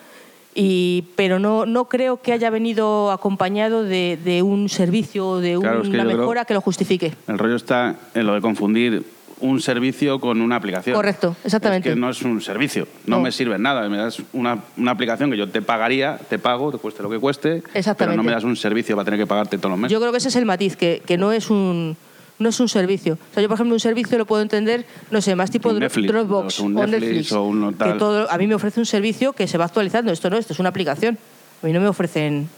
Y, 0.53 1.05
pero 1.15 1.39
no, 1.39 1.65
no 1.65 1.85
creo 1.85 2.21
que 2.21 2.33
haya 2.33 2.49
venido 2.49 3.11
acompañado 3.11 3.83
de, 3.83 4.19
de 4.23 4.41
un 4.41 4.67
servicio 4.67 5.27
o 5.27 5.39
de 5.39 5.57
Claro, 5.59 5.81
es 5.83 5.89
que 5.89 5.95
una 5.95 6.03
mejora 6.03 6.43
que 6.45 6.53
lo 6.53 6.61
justifique. 6.61 7.13
El 7.27 7.37
rollo 7.37 7.55
está 7.55 7.95
en 8.13 8.27
lo 8.27 8.33
de 8.33 8.41
confundir 8.41 9.03
un 9.39 9.59
servicio 9.61 10.19
con 10.19 10.39
una 10.41 10.57
aplicación. 10.57 10.95
Correcto, 10.95 11.35
exactamente. 11.43 11.89
Es 11.89 11.95
que 11.95 11.99
no 11.99 12.09
es 12.09 12.21
un 12.21 12.41
servicio, 12.41 12.87
no, 13.07 13.15
No. 13.17 13.21
me 13.23 13.31
sirve 13.31 13.55
en 13.55 13.61
nada. 13.63 13.87
Me 13.89 13.97
das 13.97 14.21
una, 14.33 14.59
una 14.77 14.91
aplicación 14.91 15.31
que 15.31 15.37
yo 15.37 15.49
te 15.49 15.61
pagaría, 15.61 16.19
te 16.29 16.37
pago, 16.37 16.71
te 16.71 16.77
cueste 16.77 17.01
lo 17.01 17.09
que 17.09 17.17
cueste, 17.17 17.61
pero 17.63 17.71
Exactamente. 17.79 18.17
no 18.17 18.23
me 18.23 18.31
das 18.33 18.43
un 18.43 18.55
servicio 18.55 18.95
para 18.95 19.05
tener 19.05 19.19
que 19.21 19.25
pagarte 19.27 19.57
todos 19.57 19.71
los 19.71 19.79
meses. 19.79 19.93
Yo 19.93 19.99
creo 19.99 20.11
que 20.11 20.19
ese 20.19 20.27
es 20.27 20.35
el 20.35 20.45
matiz, 20.45 20.75
que, 20.75 21.01
que 21.05 21.17
no 21.17 21.31
es 21.31 21.49
un 21.49 21.97
no 22.41 22.49
es 22.49 22.59
un 22.59 22.67
servicio. 22.67 23.13
O 23.13 23.33
sea, 23.33 23.41
yo, 23.41 23.47
por 23.47 23.55
ejemplo, 23.55 23.73
un 23.75 23.79
servicio 23.79 24.17
lo 24.17 24.25
puedo 24.25 24.41
entender, 24.41 24.85
no 25.11 25.21
sé, 25.21 25.35
más 25.35 25.49
tipo 25.51 25.71
Netflix, 25.71 26.07
Dropbox 26.11 26.59
o 26.59 26.63
un 26.65 26.73
Netflix, 26.75 27.31
o 27.31 27.43
uno 27.43 27.71
que 27.77 27.93
todo- 27.93 28.29
a 28.29 28.37
mí 28.37 28.47
me 28.47 28.55
ofrece 28.55 28.79
un 28.79 28.85
servicio 28.85 29.33
que 29.33 29.47
se 29.47 29.57
va 29.57 29.65
actualizando. 29.65 30.11
Esto 30.11 30.29
no, 30.29 30.37
esto 30.37 30.53
es 30.53 30.59
una 30.59 30.69
aplicación. 30.69 31.17
A 31.63 31.65
mí 31.67 31.71
no 31.73 31.79
me 31.79 31.87
ofrecen... 31.87 32.49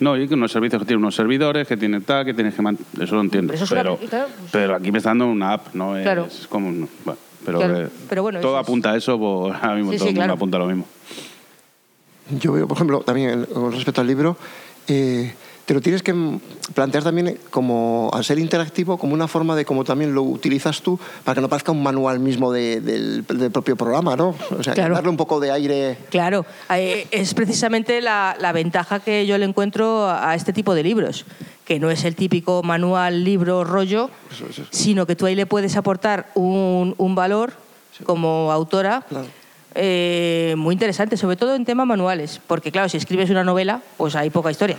No, 0.00 0.16
y 0.16 0.26
que 0.26 0.34
unos 0.34 0.50
servicios 0.50 0.80
que 0.82 0.86
tienen 0.86 1.02
unos 1.04 1.14
servidores, 1.14 1.68
que 1.68 1.76
tienen 1.76 2.02
tal, 2.02 2.24
que 2.24 2.32
tienes 2.34 2.54
que 2.54 2.62
Eso 3.02 3.14
lo 3.14 3.20
entiendo. 3.20 3.52
Pero 3.52 3.56
eso 3.56 3.64
es 3.64 3.70
una 3.70 3.80
pero, 3.82 3.98
apli- 3.98 4.08
claro, 4.08 4.26
pues- 4.38 4.50
pero 4.50 4.74
aquí 4.76 4.90
me 4.92 4.98
está 4.98 5.10
dando 5.10 5.26
una 5.26 5.52
app, 5.52 5.74
no 5.74 5.96
es 5.96 6.02
Claro. 6.02 6.26
como... 6.48 6.68
un- 6.68 6.88
bueno, 7.04 7.18
pero, 7.44 7.58
Claro, 7.58 7.90
pero 8.08 8.22
bueno, 8.22 8.40
todo 8.40 8.52
eso 8.52 8.60
es- 8.60 8.64
apunta 8.66 8.90
a 8.92 8.96
eso, 8.96 9.18
pues 9.18 9.54
ahora 9.62 9.74
mismo 9.76 9.92
Sí, 9.92 9.98
todo 9.98 10.06
sí, 10.06 10.08
el 10.08 10.14
mundo 10.14 10.20
claro. 10.20 10.32
apunta 10.34 10.56
a 10.56 10.60
lo 10.60 10.66
mismo. 10.66 10.86
Yo 12.40 12.52
veo, 12.52 12.68
por 12.68 12.76
ejemplo, 12.76 13.00
también 13.00 13.44
con 13.52 13.72
respecto 13.72 14.00
al 14.00 14.06
libro, 14.06 14.36
eh, 14.88 15.32
te 15.70 15.74
lo 15.74 15.80
tienes 15.80 16.02
que 16.02 16.12
plantear 16.74 17.04
también 17.04 17.38
como, 17.48 18.10
al 18.12 18.24
ser 18.24 18.40
interactivo, 18.40 18.98
como 18.98 19.14
una 19.14 19.28
forma 19.28 19.54
de 19.54 19.64
cómo 19.64 19.84
también 19.84 20.12
lo 20.12 20.22
utilizas 20.24 20.82
tú, 20.82 20.98
para 21.22 21.36
que 21.36 21.40
no 21.42 21.48
parezca 21.48 21.70
un 21.70 21.80
manual 21.80 22.18
mismo 22.18 22.50
de- 22.50 22.80
del, 22.80 23.24
del 23.24 23.52
propio 23.52 23.76
programa, 23.76 24.16
¿no? 24.16 24.34
O 24.58 24.64
sea, 24.64 24.74
Claro. 24.74 24.96
darle 24.96 25.10
un 25.10 25.16
poco 25.16 25.38
de 25.38 25.52
aire. 25.52 25.96
Claro, 26.10 26.44
eh, 26.74 27.06
es 27.12 27.34
precisamente 27.34 28.00
la, 28.00 28.34
la 28.40 28.50
ventaja 28.50 28.98
que 28.98 29.24
yo 29.28 29.38
le 29.38 29.44
encuentro 29.44 30.08
a 30.10 30.34
este 30.34 30.52
tipo 30.52 30.74
de 30.74 30.82
libros, 30.82 31.24
que 31.64 31.78
no 31.78 31.88
es 31.88 32.02
el 32.02 32.16
típico 32.16 32.64
manual, 32.64 33.22
libro, 33.22 33.62
rollo, 33.62 34.10
Eso, 34.32 34.46
eso, 34.50 34.62
eso. 34.62 34.70
sino 34.72 35.06
que 35.06 35.14
tú 35.14 35.26
ahí 35.26 35.36
le 35.36 35.46
puedes 35.46 35.76
aportar 35.76 36.32
un, 36.34 36.96
un 36.98 37.14
valor 37.14 37.52
como 38.02 38.50
autora 38.50 39.04
Claro. 39.08 39.26
eh, 39.76 40.54
muy 40.58 40.72
interesante, 40.72 41.16
sobre 41.16 41.36
todo 41.36 41.54
en 41.54 41.64
temas 41.64 41.86
manuales, 41.86 42.40
porque 42.48 42.72
claro, 42.72 42.88
si 42.88 42.96
escribes 42.96 43.30
una 43.30 43.44
novela, 43.44 43.82
pues 43.96 44.16
hay 44.16 44.30
poca 44.30 44.50
historia. 44.50 44.78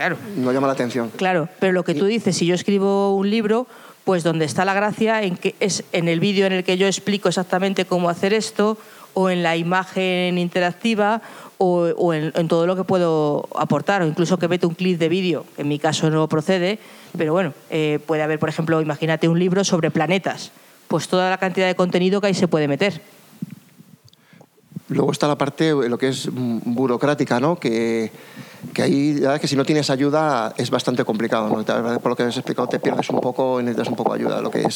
Claro. 0.00 0.16
No 0.34 0.50
llama 0.50 0.66
la 0.66 0.72
atención. 0.72 1.10
Claro, 1.14 1.50
pero 1.58 1.74
lo 1.74 1.84
que 1.84 1.94
tú 1.94 2.06
dices, 2.06 2.34
si 2.34 2.46
yo 2.46 2.54
escribo 2.54 3.14
un 3.14 3.28
libro, 3.28 3.66
pues 4.04 4.22
donde 4.22 4.46
está 4.46 4.64
la 4.64 4.72
gracia 4.72 5.22
en 5.22 5.36
que 5.36 5.54
es 5.60 5.84
en 5.92 6.08
el 6.08 6.20
vídeo 6.20 6.46
en 6.46 6.54
el 6.54 6.64
que 6.64 6.78
yo 6.78 6.86
explico 6.86 7.28
exactamente 7.28 7.84
cómo 7.84 8.08
hacer 8.08 8.32
esto, 8.32 8.78
o 9.12 9.28
en 9.28 9.42
la 9.42 9.58
imagen 9.58 10.38
interactiva, 10.38 11.20
o, 11.58 11.90
o 11.98 12.14
en, 12.14 12.32
en 12.34 12.48
todo 12.48 12.66
lo 12.66 12.76
que 12.76 12.84
puedo 12.84 13.46
aportar, 13.54 14.00
o 14.00 14.06
incluso 14.06 14.38
que 14.38 14.48
mete 14.48 14.64
un 14.64 14.72
clip 14.72 14.98
de 14.98 15.10
vídeo, 15.10 15.44
que 15.54 15.60
en 15.60 15.68
mi 15.68 15.78
caso 15.78 16.08
no 16.08 16.26
procede, 16.30 16.78
pero 17.14 17.34
bueno, 17.34 17.52
eh, 17.68 17.98
puede 18.06 18.22
haber, 18.22 18.38
por 18.38 18.48
ejemplo, 18.48 18.80
imagínate 18.80 19.28
un 19.28 19.38
libro 19.38 19.64
sobre 19.64 19.90
planetas, 19.90 20.50
pues 20.88 21.08
toda 21.08 21.28
la 21.28 21.36
cantidad 21.36 21.66
de 21.66 21.74
contenido 21.74 22.22
que 22.22 22.28
ahí 22.28 22.34
se 22.34 22.48
puede 22.48 22.68
meter. 22.68 23.02
Luego 24.88 25.12
está 25.12 25.28
la 25.28 25.36
parte, 25.36 25.68
eh, 25.68 25.90
lo 25.90 25.98
que 25.98 26.08
es 26.08 26.26
mm, 26.26 26.60
burocrática, 26.64 27.38
¿no? 27.38 27.56
Que, 27.56 28.10
que 28.74 28.82
ahí, 28.82 29.14
la 29.14 29.20
verdad 29.28 29.40
que 29.40 29.48
si 29.48 29.56
no 29.56 29.64
tienes 29.64 29.90
ayuda 29.90 30.52
es 30.56 30.70
bastante 30.70 31.04
complicado, 31.04 31.48
¿no? 31.48 31.64
Por 32.00 32.10
lo 32.10 32.16
que 32.16 32.22
has 32.24 32.36
explicado, 32.36 32.68
te 32.68 32.78
pierdes 32.78 33.08
un 33.10 33.20
poco 33.20 33.60
y 33.60 33.64
necesitas 33.64 33.88
un 33.88 33.96
poco 33.96 34.14
de 34.14 34.20
ayuda, 34.20 34.40
lo 34.40 34.50
que 34.50 34.62
es 34.62 34.74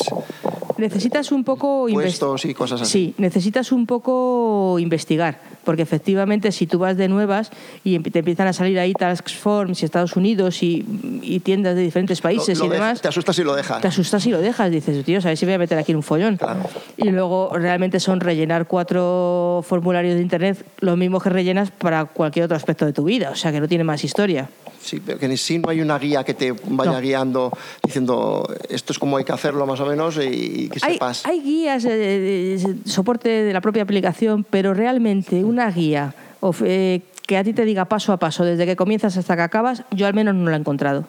Necesitas 0.77 1.31
un 1.31 1.45
poco... 1.45 1.87
puestos 1.93 2.45
y 2.47 2.55
cosas 2.55 2.83
así. 2.83 2.91
Sí, 2.91 3.15
necesitas 3.19 3.71
un 3.71 3.87
poco 3.87 4.77
investigar, 4.81 5.41
porque 5.63 5.83
efectivamente 5.83 6.51
si 6.51 6.67
tú 6.67 6.81
vas 6.81 6.97
de 6.97 7.07
nuevas 7.09 7.51
y 7.85 7.99
te 8.01 8.19
empiezan 8.19 8.49
a 8.49 8.53
salir 8.53 8.79
ahí 8.81 8.93
task 8.93 9.29
forms 9.31 9.83
y 9.83 9.85
Estados 9.85 10.17
Unidos 10.17 10.63
y, 10.65 10.85
y 11.23 11.39
tiendas 11.41 11.77
de 11.77 11.83
diferentes 11.83 12.21
países 12.21 12.59
Lo- 12.59 12.65
y 12.65 12.69
lo 12.69 12.75
demás, 12.75 12.89
dejas- 12.95 13.03
te 13.03 13.09
asustas 13.09 13.39
y 13.39 13.45
lo 13.45 13.55
dejas. 13.55 13.81
te 13.83 13.89
asustas 13.89 14.27
y 14.27 14.31
lo 14.31 14.41
dejas. 14.41 14.71
Dices, 14.71 15.05
tío, 15.05 15.21
a 15.21 15.23
ver 15.23 15.37
si 15.37 15.45
voy 15.45 15.55
a 15.55 15.59
meter 15.59 15.79
aquí 15.79 15.95
un 15.95 16.03
follón. 16.03 16.39
Claro. 16.39 16.61
Y 16.97 17.11
luego 17.11 17.51
realmente 17.55 18.01
son 18.01 18.19
rellenar 18.21 18.67
cuatro 18.67 19.65
formularios 19.67 20.17
de 20.17 20.23
internet, 20.23 20.65
lo 20.81 20.97
mismo 20.97 21.21
que 21.21 21.31
rellenas 21.31 21.71
para 21.71 22.05
cualquier 22.07 22.47
otro 22.47 22.57
aspecto 22.57 22.85
de 22.85 22.93
tu 22.93 23.05
vida, 23.05 23.31
o 23.31 23.37
sea 23.37 23.53
que 23.53 23.61
no 23.61 23.69
tiene 23.75 23.83
más 23.85 24.05
historia. 24.05 24.49
Sí, 24.81 25.01
pero 25.05 25.19
que 25.19 25.27
ni 25.27 25.37
si 25.37 25.59
no 25.59 25.69
hay 25.69 25.81
una 25.81 25.99
guía 25.99 26.23
que 26.23 26.33
te 26.35 26.53
vaya 26.53 26.93
No. 26.93 27.01
guiando 27.01 27.51
diciendo 27.83 28.47
esto 28.69 28.93
es 28.93 28.99
como 29.01 29.17
hay 29.17 29.25
que 29.25 29.33
hacerlo 29.33 29.67
más 29.67 29.81
o 29.81 29.87
menos 29.87 30.17
y 30.23 30.69
que 30.69 30.79
Hay, 30.83 30.93
sepas. 30.95 31.27
hay 31.27 31.41
guías, 31.43 31.85
eh, 31.87 31.89
de 31.97 32.77
soporte 32.89 33.29
de 33.29 33.53
la 33.53 33.61
propia 33.61 33.83
aplicación, 33.83 34.45
pero 34.49 34.75
realmente 34.75 35.43
una 35.43 35.69
guía 35.73 36.15
of- 36.41 36.63
eh, 36.65 37.01
que 37.27 37.37
a 37.37 37.43
ti 37.43 37.53
te 37.53 37.65
diga 37.65 37.87
paso 37.87 38.13
a 38.13 38.19
paso, 38.19 38.45
desde 38.45 38.65
que 38.67 38.77
comienzas 38.77 39.17
hasta 39.17 39.35
que 39.35 39.43
acabas, 39.43 39.83
yo 39.91 40.07
al 40.07 40.15
menos 40.15 40.35
no 40.37 40.49
la 40.51 40.57
he 40.57 40.61
encontrado. 40.61 41.05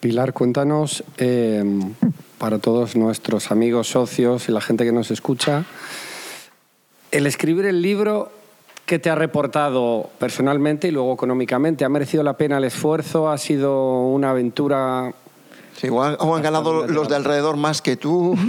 Pilar, 0.00 0.32
cuéntanos 0.32 1.02
eh, 1.18 1.64
para 2.38 2.58
todos 2.58 2.94
nuestros 2.96 3.50
amigos, 3.50 3.88
socios 3.88 4.48
y 4.48 4.52
la 4.52 4.60
gente 4.60 4.84
que 4.84 4.92
nos 4.92 5.10
escucha, 5.10 5.64
el 7.10 7.26
escribir 7.26 7.64
el 7.66 7.82
libro, 7.82 8.30
¿qué 8.86 8.98
te 8.98 9.10
ha 9.10 9.14
reportado 9.14 10.10
personalmente 10.18 10.88
y 10.88 10.90
luego 10.90 11.14
económicamente? 11.14 11.84
¿Ha 11.84 11.88
merecido 11.88 12.22
la 12.22 12.36
pena 12.36 12.58
el 12.58 12.64
esfuerzo? 12.64 13.30
¿Ha 13.30 13.38
sido 13.38 14.02
una 14.08 14.30
aventura? 14.30 15.12
Sí, 15.76 15.88
o 15.88 16.02
han, 16.02 16.16
o 16.20 16.36
han 16.36 16.42
ganado 16.42 16.86
los 16.86 17.08
de 17.08 17.16
alrededor 17.16 17.56
más 17.56 17.82
que 17.82 17.96
tú. 17.96 18.36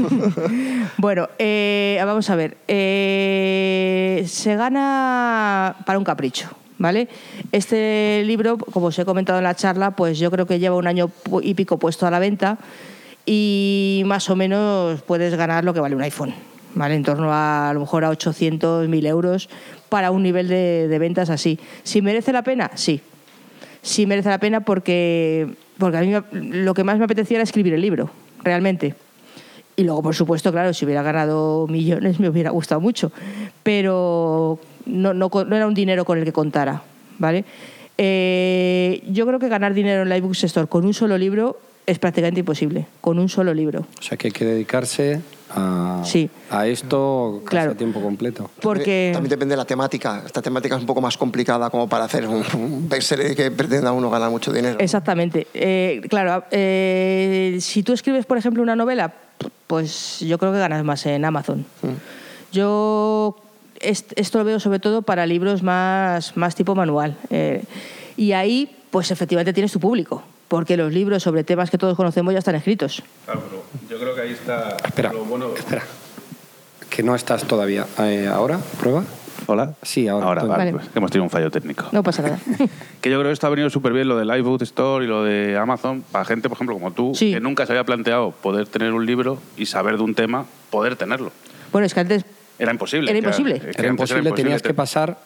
Bueno, 0.98 1.28
eh, 1.40 2.02
vamos 2.06 2.30
a 2.30 2.36
ver. 2.36 2.58
eh, 2.68 4.24
se 4.28 4.56
gana 4.56 5.76
para 5.86 5.98
un 5.98 6.06
capricho, 6.06 6.50
¿vale? 6.78 7.08
Este 7.52 8.24
libro, 8.26 8.58
como 8.58 8.88
os 8.88 9.00
he 9.00 9.06
comentado 9.06 9.40
en 9.40 9.44
la 9.44 9.56
charla, 9.56 9.92
pues 9.92 10.20
yo 10.20 10.32
creo 10.32 10.46
que 10.46 10.60
lleva 10.60 10.76
un 10.76 10.88
año 10.88 11.10
y 11.42 11.54
pico 11.54 11.78
puesto 11.78 12.08
a 12.08 12.12
la 12.12 12.20
venta 12.20 12.58
y 13.26 14.04
más 14.06 14.30
o 14.30 14.36
menos 14.36 15.02
puedes 15.02 15.36
ganar 15.36 15.64
lo 15.64 15.74
que 15.74 15.80
vale 15.80 15.96
un 15.96 16.04
iPhone, 16.04 16.34
¿vale? 16.76 16.96
En 16.96 17.04
torno 17.04 17.34
a 17.34 17.70
a 17.70 17.74
lo 17.74 17.82
mejor 17.82 18.06
a 18.06 18.10
800, 18.10 18.88
1000 18.88 19.06
euros 19.08 19.50
para 19.90 20.12
un 20.12 20.24
nivel 20.24 20.48
de, 20.48 20.88
de 20.88 21.00
ventas 21.00 21.30
así. 21.30 21.60
¿Si 21.84 22.02
merece 22.02 22.32
la 22.32 22.44
pena? 22.44 22.72
Sí. 22.76 23.02
Sí 23.82 24.06
merece 24.08 24.30
la 24.30 24.40
pena 24.40 24.62
porque, 24.62 25.48
porque 25.78 25.98
a 25.98 26.02
mí 26.02 26.12
lo 26.32 26.74
que 26.74 26.84
más 26.84 26.98
me 26.98 27.06
apetecía 27.06 27.38
era 27.38 27.44
escribir 27.44 27.74
el 27.74 27.82
libro, 27.82 28.10
realmente. 28.44 28.96
Y 29.76 29.84
luego, 29.84 30.02
por 30.02 30.16
supuesto, 30.16 30.52
claro, 30.52 30.74
si 30.74 30.86
hubiera 30.86 31.04
ganado 31.04 31.68
millones 31.68 32.20
me 32.20 32.30
hubiera 32.30 32.50
gustado 32.50 32.82
mucho. 32.82 33.12
Pero 33.62 34.60
no, 34.86 35.14
no, 35.14 35.30
no 35.30 35.56
era 35.56 35.68
un 35.68 35.74
dinero 35.74 36.06
con 36.06 36.18
el 36.18 36.24
que 36.24 36.32
contara, 36.32 36.82
¿vale? 37.20 37.46
Eh, 37.98 39.04
yo 39.08 39.26
creo 39.28 39.40
que 39.40 39.50
ganar 39.50 39.74
dinero 39.74 40.02
en 40.04 40.10
la 40.10 40.18
iBooks 40.18 40.46
Store 40.46 40.68
con 40.68 40.86
un 40.86 40.94
solo 40.94 41.18
libro 41.18 41.60
es 41.86 42.00
prácticamente 42.00 42.40
imposible. 42.40 42.88
Con 43.02 43.20
un 43.20 43.30
solo 43.30 43.54
libro. 43.54 43.86
O 44.00 44.02
sea, 44.02 44.18
que 44.18 44.28
hay 44.28 44.32
que 44.32 44.46
dedicarse 44.46 45.22
a, 45.52 46.02
Sí. 46.06 46.30
a 46.50 46.68
esto 46.68 47.42
casi 47.44 47.50
Claro. 47.50 47.72
a 47.72 47.76
tiempo 47.76 48.02
completo. 48.02 48.50
Porque... 48.62 49.12
También 49.14 49.30
depende 49.30 49.54
de 49.54 49.58
la 49.58 49.66
temática. 49.66 50.24
Esta 50.26 50.42
temática 50.42 50.76
es 50.76 50.82
un 50.82 50.88
poco 50.88 51.02
más 51.02 51.18
complicada 51.18 51.70
como 51.70 51.88
para 51.88 52.06
hacer 52.06 52.28
un, 52.28 52.44
que 52.90 53.52
pretenda 53.52 53.92
uno 53.92 54.10
ganar 54.10 54.30
mucho 54.32 54.52
dinero. 54.52 54.78
Exactamente. 54.80 55.48
Eh, 55.54 56.02
claro, 56.10 56.44
eh, 56.52 57.58
si 57.62 57.84
tú 57.84 57.94
escribes, 57.94 58.26
por 58.26 58.38
ejemplo, 58.38 58.62
una 58.64 58.76
novela, 58.76 59.14
pues 59.68 60.20
yo 60.22 60.38
creo 60.38 60.52
que 60.52 60.60
ganas 60.60 60.84
más 60.84 61.06
en 61.06 61.26
Amazon. 61.26 61.66
Yo 62.52 63.36
est- 63.80 64.14
esto 64.16 64.38
lo 64.40 64.46
veo 64.46 64.60
sobre 64.60 64.80
todo 64.80 65.02
para 65.02 65.26
libros 65.26 65.64
más, 65.64 66.36
más 66.38 66.56
tipo 66.56 66.76
manual. 66.76 67.18
Eh, 67.30 67.64
y 68.18 68.32
ahí, 68.32 68.76
pues 68.92 69.12
efectivamente 69.12 69.54
tienes 69.54 69.72
tu 69.72 69.80
público, 69.80 70.24
porque 70.48 70.78
los 70.78 70.92
libros 70.94 71.24
sobre 71.24 71.44
temas 71.44 71.70
que 71.70 71.78
todos 71.78 71.96
conocemos 71.96 72.34
ya 72.34 72.40
están 72.40 72.56
escritos. 72.56 73.04
Claro, 73.26 73.42
pero 73.50 73.64
yo 73.90 74.00
creo 74.00 74.16
que 74.16 74.22
ahí 74.22 74.32
está 74.32 74.78
Espera, 74.86 75.12
lo 75.14 75.26
bueno. 75.26 75.54
espera. 75.56 75.84
Que 76.90 77.04
no 77.04 77.16
estás 77.16 77.44
todavía. 77.46 77.86
Eh, 78.00 78.30
¿Ahora? 78.32 78.60
¿Prueba? 78.80 79.04
Hola. 79.48 79.74
Sí, 79.84 80.08
ahora. 80.08 80.26
Ahora, 80.28 80.42
vale, 80.44 80.58
Vale. 80.58 80.72
pues, 80.74 80.88
que 80.90 80.98
hemos 81.00 81.12
tenido 81.12 81.24
un 81.26 81.30
fallo 81.30 81.52
técnico. 81.52 81.86
No 81.92 82.02
pasa 82.04 82.22
nada. 82.22 82.40
Que 83.02 83.12
yo 83.12 83.20
creo 83.20 83.30
que 83.30 83.34
esto 83.34 83.46
ha 83.46 83.50
venido 83.52 83.70
súper 83.70 83.94
bien, 83.94 84.08
lo 84.08 84.18
del 84.18 84.36
iBook 84.40 84.62
Store 84.64 85.06
y 85.06 85.08
lo 85.08 85.24
de 85.24 85.58
Amazon, 85.58 86.04
para 86.12 86.26
gente, 86.26 86.50
por 86.50 86.56
ejemplo, 86.56 86.74
como 86.76 86.92
tú, 86.92 87.14
Sí. 87.14 87.34
que 87.34 87.40
nunca 87.40 87.66
se 87.68 87.74
había 87.74 87.84
planteado 87.84 88.32
poder 88.32 88.68
tener 88.68 88.94
un 88.94 89.06
libro 89.06 89.38
y 89.58 89.68
saber 89.68 89.98
de 89.98 90.04
un 90.04 90.16
tema, 90.16 90.46
poder 90.72 90.96
tenerlo. 90.96 91.32
bueno, 91.72 91.86
es 91.86 91.94
que 91.94 92.00
antes 92.00 92.26
Era 92.58 92.72
imposible. 92.72 93.12
Era 93.12 93.20
imposible. 93.20 93.56
es 93.58 93.76
que 93.76 93.82
Era 93.82 93.90
imposible, 93.90 94.32
tenías 94.32 94.62
te- 94.64 94.70
que 94.70 94.74
pasar 94.74 95.18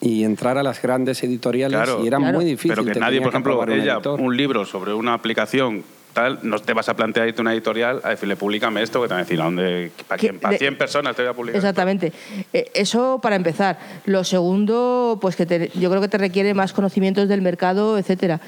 y 0.00 0.24
entrar 0.24 0.58
a 0.58 0.62
las 0.62 0.80
grandes 0.82 1.22
editoriales 1.22 1.76
Claro. 1.76 2.02
y 2.04 2.06
era 2.08 2.18
Claro. 2.18 2.34
muy 2.34 2.44
difícil. 2.44 2.70
Pero 2.72 2.84
que 2.84 2.92
te 2.92 3.00
nadie, 3.00 3.20
por 3.20 3.28
ejemplo, 3.30 3.60
un 3.60 3.70
ella, 3.72 3.98
un 3.98 4.36
libro 4.36 4.64
sobre 4.64 4.92
una 4.94 5.14
aplicación 5.14 5.84
tal, 6.14 6.40
no 6.42 6.58
te 6.58 6.72
vas 6.72 6.88
a 6.88 6.96
plantear 6.96 7.28
irte 7.28 7.40
a 7.40 7.42
una 7.42 7.52
editorial 7.52 8.00
a 8.02 8.10
decirle, 8.10 8.34
públicame 8.34 8.82
esto, 8.82 9.00
que 9.00 9.06
te 9.08 9.14
van 9.14 9.20
a 9.20 9.24
decir, 9.24 9.40
¿a 9.40 9.44
dónde? 9.44 9.92
¿Para, 10.08 10.18
Que 10.18 10.28
quién? 10.28 10.40
¿Para 10.40 10.52
de- 10.52 10.58
100 10.58 10.76
personas 10.78 11.14
te 11.14 11.22
voy 11.22 11.30
a 11.30 11.34
publicar? 11.34 11.56
esto?". 11.58 11.68
Exactamente. 11.68 12.12
Eh, 12.52 12.70
Eso 12.74 13.20
para 13.22 13.36
empezar. 13.36 13.78
Lo 14.06 14.24
segundo, 14.24 15.18
pues 15.20 15.36
que 15.36 15.46
te- 15.46 15.70
yo 15.78 15.90
creo 15.90 16.00
que 16.02 16.08
te 16.08 16.18
requiere 16.18 16.54
más 16.54 16.72
conocimientos 16.72 17.28
del 17.28 17.40
mercado, 17.42 17.98
etcétera. 17.98 18.40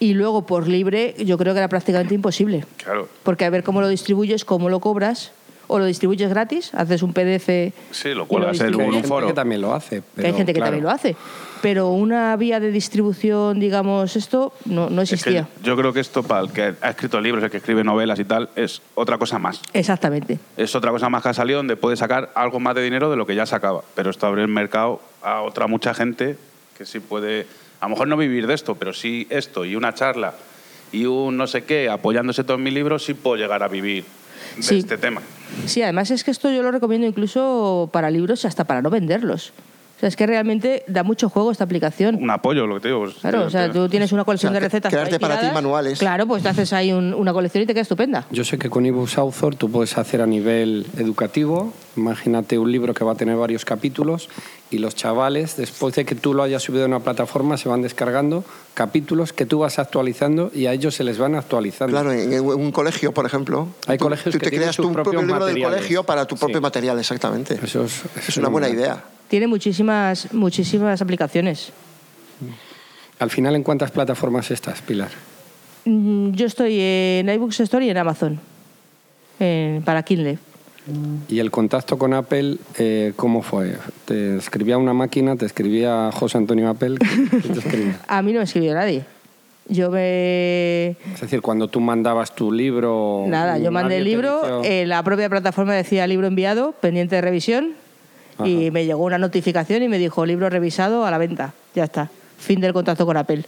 Y 0.00 0.12
luego 0.14 0.44
por 0.44 0.68
libre, 0.68 1.14
yo 1.24 1.38
creo 1.38 1.54
que 1.54 1.60
era 1.60 1.68
prácticamente 1.68 2.14
imposible. 2.14 2.64
Claro. 2.82 3.08
Porque 3.22 3.46
a 3.46 3.50
ver 3.50 3.62
cómo 3.62 3.80
lo 3.80 3.88
distribuyes, 3.88 4.44
cómo 4.44 4.68
lo 4.68 4.80
cobras, 4.80 5.32
o 5.66 5.78
lo 5.78 5.84
distribuyes 5.84 6.28
gratis, 6.28 6.72
haces 6.74 7.02
un 7.02 7.12
PDF. 7.12 7.72
Sí, 7.90 8.14
lo 8.14 8.26
cuelgas 8.26 8.60
en 8.60 8.74
un 8.74 9.04
foro. 9.04 9.26
que 9.26 9.32
también 9.32 9.60
lo 9.60 9.74
hace. 9.74 10.02
Que 10.16 10.26
hay 10.26 10.32
gente 10.34 10.52
que 10.52 10.60
claro, 10.60 10.72
también 10.72 10.84
lo 10.84 10.90
hace. 10.90 11.16
Pero 11.62 11.88
una 11.88 12.36
vía 12.36 12.60
de 12.60 12.70
distribución, 12.70 13.58
digamos, 13.58 14.16
esto 14.16 14.52
no, 14.66 14.90
no 14.90 15.00
Es 15.02 15.08
que 15.08 15.14
existía. 15.14 15.48
yo 15.62 15.76
creo 15.76 15.92
que 15.94 16.00
esto 16.00 16.22
para 16.22 16.42
el 16.42 16.52
que 16.52 16.74
ha 16.80 16.90
escrito 16.90 17.20
libros, 17.20 17.42
el 17.42 17.50
que 17.50 17.56
escribe 17.56 17.82
novelas 17.82 18.18
y 18.18 18.24
tal, 18.24 18.50
es 18.54 18.82
otra 18.94 19.16
cosa 19.16 19.38
más. 19.38 19.62
Exactamente. 19.72 20.38
Es 20.56 20.74
otra 20.74 20.90
cosa 20.90 21.08
más 21.08 21.22
que 21.22 21.30
ha 21.30 21.34
salido 21.34 21.58
donde 21.58 21.76
puede 21.76 21.96
sacar 21.96 22.30
algo 22.34 22.60
más 22.60 22.74
de 22.74 22.82
dinero 22.82 23.10
de 23.10 23.16
lo 23.16 23.24
que 23.26 23.34
ya 23.34 23.46
sacaba. 23.46 23.82
Pero 23.94 24.10
esto 24.10 24.26
abre 24.26 24.42
el 24.42 24.48
mercado 24.48 25.00
a 25.22 25.40
otra 25.40 25.66
mucha 25.66 25.94
gente 25.94 26.36
que 26.76 26.84
sí 26.84 27.00
puede, 27.00 27.46
a 27.80 27.86
lo 27.86 27.90
mejor 27.90 28.08
no 28.08 28.16
vivir 28.16 28.46
de 28.46 28.54
esto, 28.54 28.74
pero 28.74 28.92
sí 28.92 29.26
esto 29.30 29.64
y 29.64 29.76
una 29.76 29.94
charla 29.94 30.34
y 30.92 31.06
un 31.06 31.36
no 31.36 31.46
sé 31.46 31.64
qué, 31.64 31.88
apoyándose 31.88 32.44
todo 32.44 32.56
en 32.56 32.62
mi 32.62 32.70
libro, 32.70 32.98
sí 32.98 33.14
puedo 33.14 33.36
llegar 33.36 33.62
a 33.62 33.68
vivir 33.68 34.04
de 34.56 34.62
Sí. 34.62 34.78
este 34.78 34.96
tema. 34.98 35.20
Sí, 35.66 35.82
además 35.82 36.10
es 36.10 36.24
que 36.24 36.30
esto 36.30 36.50
yo 36.50 36.62
lo 36.62 36.70
recomiendo 36.72 37.06
incluso 37.06 37.88
para 37.92 38.10
libros 38.10 38.44
y 38.44 38.46
hasta 38.46 38.64
para 38.64 38.82
no 38.82 38.90
venderlos. 38.90 39.52
Sea, 40.04 40.08
es 40.08 40.16
que 40.16 40.26
realmente 40.26 40.84
da 40.86 41.02
mucho 41.02 41.30
juego 41.30 41.50
esta 41.50 41.64
aplicación. 41.64 42.16
Un 42.16 42.28
apoyo, 42.30 42.66
lo 42.66 42.74
que 42.74 42.80
te 42.82 42.88
digo. 42.88 43.04
pues, 43.04 43.14
Claro, 43.22 43.44
o 43.46 43.48
sea, 43.48 43.72
tú 43.72 43.88
tienes 43.88 44.12
una 44.12 44.22
colección 44.24 44.50
O 44.50 44.52
sea, 44.52 44.60
de 44.60 44.66
recetas. 44.66 44.92
crearte 44.92 45.18
para 45.18 45.40
ti 45.40 45.46
manuales. 45.54 45.98
Claro, 45.98 46.26
pues 46.26 46.42
te 46.42 46.50
haces 46.50 46.74
ahí 46.74 46.92
un- 46.92 47.14
una 47.14 47.32
colección 47.32 47.62
y 47.64 47.66
te 47.66 47.72
queda 47.72 47.80
estupenda. 47.82 48.26
Yo 48.30 48.44
sé 48.44 48.58
que 48.58 48.68
con 48.68 48.84
eBooks 48.84 49.16
Author 49.16 49.54
tú 49.56 49.70
puedes 49.70 49.96
hacer 49.96 50.20
a 50.20 50.26
nivel 50.26 50.86
educativo. 50.98 51.72
Imagínate 51.96 52.58
un 52.58 52.70
libro 52.70 52.92
que 52.92 53.02
va 53.02 53.12
a 53.12 53.14
tener 53.14 53.36
varios 53.36 53.64
capítulos 53.64 54.28
y 54.70 54.76
los 54.76 54.94
chavales, 54.94 55.56
después 55.56 55.94
de 55.94 56.04
que 56.04 56.14
tú 56.14 56.34
lo 56.34 56.42
hayas 56.42 56.62
subido 56.62 56.84
a 56.84 56.86
una 56.86 57.00
plataforma, 57.00 57.56
se 57.56 57.70
van 57.70 57.80
descargando 57.80 58.44
capítulos 58.74 59.32
que 59.32 59.46
tú 59.46 59.60
vas 59.60 59.78
actualizando 59.78 60.50
y 60.52 60.66
a 60.66 60.72
ellos 60.74 60.94
se 60.96 61.04
les 61.04 61.16
van 61.16 61.34
actualizando. 61.34 61.92
Claro, 61.98 62.12
en, 62.12 62.40
un 62.44 62.72
colegio, 62.72 63.12
por 63.14 63.24
ejemplo. 63.24 63.68
Hay 63.86 63.96
tú- 63.96 64.04
colegios 64.04 64.32
tú 64.34 64.38
que 64.38 64.50
te 64.50 64.56
creas 64.56 64.76
tu 64.76 64.92
propio 64.92 65.22
libro 65.22 65.46
del 65.46 65.62
colegio 65.62 66.02
para 66.04 66.26
tu 66.26 66.36
propio 66.36 66.56
Sí. 66.58 66.62
material, 66.62 66.98
exactamente. 66.98 67.58
Eso 67.62 67.84
es, 67.84 68.02
es 68.28 68.36
una 68.36 68.48
buena 68.50 68.68
idea. 68.68 69.02
Tiene 69.28 69.46
muchísimas, 69.46 70.32
muchísimas 70.32 71.00
aplicaciones. 71.02 71.72
Al 73.18 73.30
final, 73.30 73.54
¿en 73.56 73.62
cuántas 73.62 73.90
plataformas 73.90 74.50
estás, 74.50 74.82
Pilar? 74.82 75.10
Mm, 75.84 76.32
Yo 76.32 76.46
estoy 76.46 76.78
en 76.80 77.28
iBooks 77.28 77.60
Store 77.60 77.84
y 77.84 77.90
en 77.90 77.96
Amazon, 77.96 78.38
en- 79.40 79.82
para 79.82 80.02
Kindle. 80.02 80.38
¿Y 81.28 81.38
el 81.38 81.50
contacto 81.50 81.96
con 81.96 82.12
Apple, 82.12 82.58
eh, 82.78 83.14
cómo 83.16 83.40
fue? 83.42 83.76
¿Te 84.04 84.36
escribía 84.36 84.76
una 84.76 84.92
máquina? 84.92 85.34
¿Te 85.36 85.46
escribía 85.46 86.10
José 86.12 86.36
Antonio 86.36 86.68
Apple? 86.68 86.96
¿Quién 86.98 87.54
te 87.54 87.58
escribía? 87.60 88.00
A 88.08 88.20
mí 88.20 88.32
no 88.32 88.38
me 88.40 88.44
escribió 88.44 88.74
nadie. 88.74 89.04
Yo 89.66 89.90
me... 89.90 90.88
Es 90.90 91.20
decir, 91.22 91.40
cuando 91.40 91.68
tú 91.68 91.80
mandabas 91.80 92.34
tu 92.34 92.52
libro... 92.52 93.24
Nada, 93.26 93.56
yo 93.56 93.70
mandé 93.70 93.94
nadie 93.94 93.98
el 93.98 94.04
libro, 94.04 94.62
en 94.62 94.90
la 94.90 95.02
propia 95.02 95.30
plataforma 95.30 95.72
decía 95.72 96.06
libro 96.06 96.26
enviado, 96.26 96.72
pendiente 96.72 97.14
de 97.16 97.22
revisión, 97.22 97.72
y 98.44 98.70
me 98.70 98.84
llegó 98.86 99.04
una 99.04 99.18
notificación 99.18 99.82
y 99.82 99.88
me 99.88 99.98
dijo 99.98 100.24
libro 100.26 100.48
revisado 100.50 101.04
a 101.04 101.10
la 101.10 101.18
venta. 101.18 101.52
Ya 101.74 101.84
está. 101.84 102.10
Fin 102.38 102.60
del 102.60 102.72
contacto 102.72 103.04
con 103.06 103.16
Apple. 103.16 103.44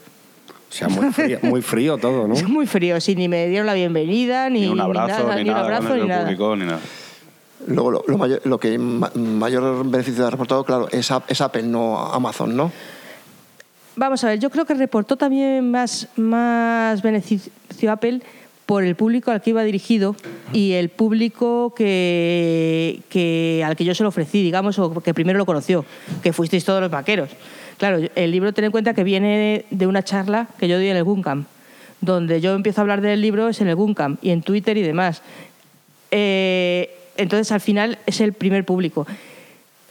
O 0.68 0.72
sea, 0.72 0.88
muy 0.88 1.12
frío, 1.12 1.38
muy 1.42 1.62
frío 1.62 1.96
todo, 1.96 2.26
¿no? 2.28 2.34
Muy 2.48 2.66
frío, 2.66 3.00
sí, 3.00 3.14
ni 3.14 3.28
me 3.28 3.46
dieron 3.48 3.66
la 3.66 3.74
bienvenida, 3.74 4.50
ni, 4.50 4.62
Ni 4.62 4.68
un 4.68 4.80
abrazo, 4.80 5.22
nada, 5.24 5.36
ni, 5.36 5.44
ni 5.44 5.50
un 5.50 5.54
nada, 5.56 5.64
abrazo, 5.76 5.96
ni 5.96 6.06
nada. 6.06 6.30
ni. 6.30 6.36
Luego, 7.68 7.90
lo, 7.90 8.04
lo 8.06 8.18
mayor, 8.18 8.40
lo 8.44 8.58
que 8.58 8.78
ma- 8.78 9.10
mayor 9.14 9.88
beneficio 9.88 10.26
ha 10.26 10.30
reportado, 10.30 10.62
claro, 10.64 10.88
es, 10.92 11.10
es 11.28 11.40
Apple, 11.40 11.62
no 11.64 11.98
Amazon, 11.98 12.56
¿no? 12.56 12.70
Vamos 13.96 14.22
a 14.24 14.28
ver, 14.28 14.38
yo 14.38 14.50
creo 14.50 14.66
que 14.66 14.74
reportó 14.74 15.16
también 15.16 15.70
más, 15.70 16.06
más 16.16 17.00
beneficio 17.00 17.50
Apple 17.90 18.20
por 18.66 18.82
el 18.84 18.96
público 18.96 19.30
al 19.30 19.40
que 19.40 19.50
iba 19.50 19.62
dirigido 19.62 20.16
y 20.52 20.72
el 20.72 20.88
público 20.88 21.72
que, 21.76 23.00
que- 23.08 23.62
al 23.64 23.76
que 23.76 23.84
yo 23.84 23.94
se 23.94 24.02
lo 24.02 24.08
ofrecí, 24.08 24.42
digamos, 24.42 24.78
o 24.80 25.00
que 25.00 25.14
primero 25.14 25.38
lo 25.38 25.46
conoció, 25.46 25.84
que 26.22 26.32
fuisteis 26.32 26.64
todos 26.64 26.80
los 26.80 26.90
vaqueros. 26.90 27.30
Claro, 27.78 28.00
el 28.14 28.30
libro 28.30 28.52
ten 28.52 28.64
en 28.64 28.70
cuenta 28.72 28.92
que 28.94 29.04
viene 29.04 29.64
de 29.70 29.86
una 29.86 30.02
charla 30.02 30.48
que 30.58 30.66
yo 30.66 30.78
di 30.78 30.88
en 30.88 30.96
el 30.96 31.04
Guncamp, 31.04 31.46
donde 32.00 32.40
yo 32.40 32.54
empiezo 32.54 32.80
a 32.80 32.82
hablar 32.82 33.00
del 33.00 33.20
libro 33.20 33.48
es 33.48 33.60
en 33.60 33.68
el 33.68 33.76
Guncamp 33.76 34.18
y 34.24 34.30
en 34.30 34.42
Twitter 34.42 34.76
y 34.76 34.82
demás. 34.82 35.22
Eh, 36.10 36.90
entonces, 37.16 37.52
al 37.52 37.60
final, 37.60 37.98
es 38.06 38.20
el 38.20 38.32
primer 38.32 38.64
público. 38.64 39.06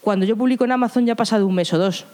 Cuando 0.01 0.25
yo 0.25 0.36
publico 0.36 0.65
en 0.65 0.72
Amazon 0.72 1.05
ya 1.05 1.13
ha 1.13 1.15
pasado 1.15 1.48
un 1.48 1.55
mes 1.55 1.72
o 1.74 1.77
dos. 1.77 2.05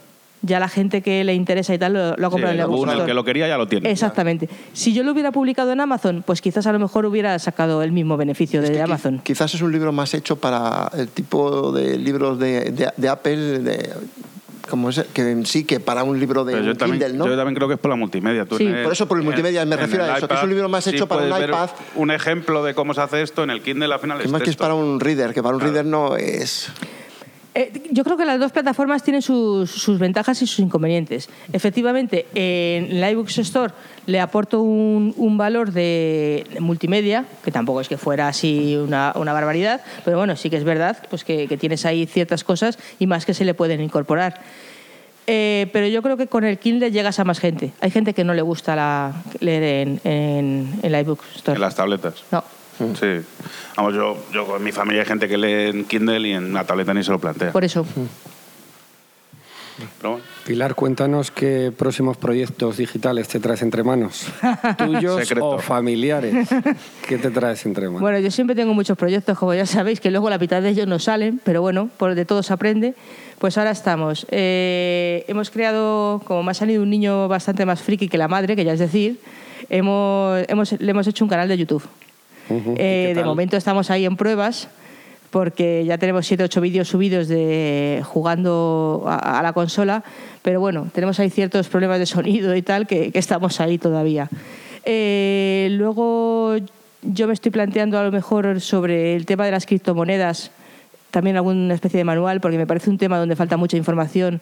Ya 0.44 0.60
la 0.60 0.70
gente 0.70 1.02
que 1.04 1.24
le 1.24 1.36
interesa 1.36 1.74
y 1.74 1.78
tal 1.78 1.94
lo, 1.94 2.16
lo 2.18 2.28
ha 2.28 2.30
comprado 2.32 2.54
Sí, 2.54 2.58
en 2.58 2.62
el 2.62 2.68
Bookstore. 2.68 3.00
el 3.02 3.06
que 3.06 3.14
lo 3.14 3.24
quería 3.24 3.48
ya 3.48 3.58
lo 3.58 3.68
tiene. 3.68 3.92
Exactamente. 3.92 4.50
Si 4.74 4.92
yo 4.94 5.04
lo 5.04 5.12
hubiera 5.12 5.32
publicado 5.32 5.72
en 5.72 5.80
Amazon, 5.80 6.24
pues 6.26 6.42
quizás 6.42 6.66
a 6.66 6.72
lo 6.72 6.80
mejor 6.80 7.06
hubiera 7.06 7.38
sacado 7.38 7.84
el 7.84 7.92
mismo 7.92 8.18
beneficio 8.18 8.62
Es 8.62 8.70
de 8.70 8.82
Amazon. 8.82 9.20
Quizás 9.24 9.54
es 9.54 9.62
un 9.62 9.72
libro 9.72 9.92
más 9.92 10.14
hecho 10.16 10.38
para 10.38 10.90
el 10.98 11.10
tipo 11.10 11.72
de 11.72 11.98
libros 11.98 12.40
de, 12.40 12.72
de- 12.72 12.90
de 12.98 13.10
Apple, 13.10 13.60
de, 13.60 13.90
como 14.68 14.90
es, 14.90 15.06
que 15.14 15.30
en 15.30 15.46
sí 15.46 15.64
que 15.64 15.80
para 15.80 16.04
un 16.04 16.20
libro 16.20 16.44
de 16.44 16.54
yo 16.66 16.76
también, 16.76 17.02
Kindle, 17.04 17.18
¿no? 17.20 17.28
yo 17.28 17.36
también 17.36 17.54
creo 17.56 17.68
que 17.68 17.76
es 17.76 17.80
por 17.80 17.90
la 17.92 17.96
multimedia. 17.98 18.46
Tú 18.46 18.58
Sí. 18.58 18.66
el- 18.66 18.82
Por 18.84 18.94
eso 18.94 19.08
por 19.08 19.20
el 19.20 19.24
multimedia 19.24 19.64
me 19.66 19.76
refiero 19.78 20.06
a 20.06 20.18
eso, 20.18 20.28
que 20.28 20.34
es 20.34 20.42
un 20.44 20.50
libro 20.50 20.70
más 20.70 20.88
hecho 20.88 21.08
para 21.08 21.22
un 21.24 21.44
iPad. 21.44 21.70
Un 21.96 22.10
ejemplo 22.10 22.64
de 22.64 22.74
cómo 22.74 22.96
se 22.96 23.02
hace 23.02 23.22
esto 23.22 23.44
en 23.44 23.52
el 23.52 23.62
Kindle 23.62 23.94
al 23.94 24.00
final 24.00 24.20
es 24.22 24.32
más 24.32 24.42
que 24.42 24.50
es 24.50 24.56
para 24.56 24.74
un 24.74 25.00
reader, 25.00 25.36
que 25.36 25.44
para 25.44 25.54
un 25.56 25.62
reader 25.62 25.86
no 25.86 26.16
es... 26.16 26.72
Eh, 27.54 27.90
yo 27.92 28.06
creo 28.06 28.16
que 28.16 28.24
las 28.24 28.40
dos 28.40 28.54
plataformas 28.54 29.04
tienen 29.04 29.22
sus, 29.22 29.70
sus 29.70 30.00
ventajas 30.00 30.42
y 30.42 30.48
sus 30.48 30.60
inconvenientes. 30.60 31.30
Efectivamente, 31.52 32.26
en 32.34 33.02
la 33.02 33.12
iBooks 33.12 33.40
Store 33.40 33.74
le 34.06 34.22
aporto 34.22 34.62
un, 34.62 35.14
un 35.18 35.38
valor 35.38 35.72
de 35.74 36.46
multimedia, 36.60 37.26
que 37.44 37.52
tampoco 37.52 37.82
es 37.82 37.90
que 37.90 37.98
fuera 37.98 38.30
así 38.30 38.78
una, 38.78 39.12
una 39.16 39.34
barbaridad, 39.34 39.82
pero 40.06 40.18
bueno, 40.18 40.36
sí 40.38 40.50
que 40.50 40.58
es 40.58 40.64
verdad 40.64 40.98
pues 41.10 41.26
que, 41.26 41.48
que 41.48 41.58
tienes 41.58 41.86
ahí 41.86 42.06
ciertas 42.06 42.44
cosas 42.46 42.80
y 43.00 43.08
más 43.08 43.26
que 43.26 43.34
se 43.34 43.44
le 43.44 43.54
pueden 43.54 43.82
incorporar. 43.82 44.40
Eh, 45.28 45.70
pero 45.72 45.88
yo 45.88 46.02
creo 46.02 46.18
que 46.18 46.28
con 46.28 46.44
el 46.46 46.58
Kindle 46.58 46.92
llegas 46.92 47.20
a 47.20 47.26
más 47.26 47.40
gente. 47.40 47.74
Hay 47.80 47.92
gente 47.92 48.14
que 48.14 48.24
no 48.24 48.34
le 48.34 48.42
gusta 48.42 48.76
la, 48.76 49.14
leer 49.40 49.64
en, 49.64 50.02
en, 50.04 50.80
en 50.82 50.92
la 50.92 51.00
iBooks 51.02 51.36
Store. 51.36 51.56
En 51.56 51.62
las 51.62 51.76
tabletas. 51.76 52.24
No. 52.32 52.44
Sí. 53.00 53.26
Vamos, 53.78 53.94
yo, 53.94 54.18
yo 54.34 54.46
con 54.46 54.64
mi 54.64 54.72
familia 54.72 55.02
hay 55.02 55.08
gente 55.08 55.28
que 55.28 55.38
lee 55.38 55.70
en 55.70 55.86
Kindle 55.86 56.28
y 56.28 56.34
en 56.34 56.46
una 56.52 56.64
tableta 56.66 56.94
ni 56.94 57.04
se 57.04 57.12
lo 57.12 57.20
plantea. 57.20 57.52
Por 57.52 57.64
eso. 57.64 57.86
Pero 59.98 60.12
bueno, 60.12 60.26
Pilar, 60.46 60.76
cuéntanos 60.76 61.32
qué 61.32 61.72
próximos 61.76 62.16
proyectos 62.18 62.78
digitales 62.78 63.28
te 63.28 63.40
traes 63.40 63.64
entre 63.64 63.84
manos. 63.84 64.28
¿Tuyos 64.78 65.22
Secreto. 65.22 65.48
o 65.50 65.60
familiares? 65.60 66.48
¿Qué 67.08 67.18
te 67.18 67.32
traes 67.32 67.66
entre 67.66 67.88
manos? 67.88 68.02
Bueno, 68.02 68.20
yo 68.20 68.30
siempre 68.30 68.56
tengo 68.56 68.74
muchos 68.76 68.96
proyectos, 68.98 69.38
como 69.40 69.54
ya 69.56 69.66
sabéis, 69.66 70.00
que 70.00 70.12
luego 70.12 70.30
la 70.30 70.38
mitad 70.38 70.62
de 70.62 70.70
ellos 70.70 70.88
no 70.88 71.00
salen, 71.00 71.42
pero 71.44 71.62
bueno, 71.62 71.90
por 71.98 72.14
de 72.14 72.26
todo 72.26 72.44
se 72.44 72.54
aprende. 72.54 72.94
Pues 73.40 73.58
ahora 73.58 73.72
estamos. 73.72 74.28
Eh, 74.30 75.26
hemos 75.28 75.50
creado, 75.50 76.22
como 76.26 76.44
me 76.44 76.52
ha 76.52 76.54
salido 76.54 76.84
un 76.84 76.90
niño 76.92 77.28
bastante 77.28 77.66
más 77.66 77.82
friki 77.82 78.08
que 78.08 78.20
la 78.20 78.28
madre, 78.28 78.56
que 78.56 78.64
ya 78.64 78.74
es 78.74 78.80
decir, 78.80 79.20
hemos, 79.70 80.44
hemos- 80.48 80.74
le 80.80 80.92
hemos 80.92 81.08
hecho 81.08 81.26
un 81.26 81.30
canal 81.30 81.48
de 81.48 81.58
YouTube. 81.58 81.84
Ujú, 82.52 82.72
¿y 82.74 82.76
Eh, 82.78 83.14
de 83.16 83.24
momento 83.24 83.58
estamos 83.58 83.90
ahí 83.90 84.06
en 84.06 84.16
pruebas 84.18 84.68
porque 85.30 85.86
ya 85.86 85.98
tenemos 85.98 86.28
7 86.28 86.44
8 86.44 86.60
vídeos 86.62 86.90
subidos 86.90 87.28
de 87.28 88.02
jugando 88.04 89.06
a, 89.08 89.40
a 89.40 89.42
la 89.42 89.54
consola, 89.54 90.04
pero 90.42 90.60
bueno, 90.60 90.88
tenemos 90.94 91.20
ahí 91.20 91.30
ciertos 91.30 91.70
problemas 91.70 92.00
de 92.00 92.06
sonido 92.06 92.56
y 92.56 92.62
tal 92.62 92.86
que, 92.86 93.12
que 93.12 93.20
estamos 93.20 93.62
ahí 93.62 93.78
todavía. 93.78 94.30
Eh, 94.84 95.70
luego 95.72 96.56
yo 97.02 97.28
me 97.28 97.34
estoy 97.34 97.52
planteando 97.52 97.98
a 97.98 98.04
lo 98.04 98.12
mejor 98.12 98.60
sobre 98.62 99.16
el 99.16 99.26
tema 99.26 99.46
de 99.46 99.52
las 99.52 99.66
criptomonedas, 99.66 100.52
también 101.12 101.36
alguna 101.36 101.74
especie 101.74 101.98
de 101.98 102.04
manual, 102.04 102.42
porque 102.42 102.58
me 102.58 102.68
parece 102.68 102.90
un 102.90 102.98
tema 102.98 103.18
donde 103.18 103.36
falta 103.36 103.58
mucha 103.58 103.78
información 103.78 104.42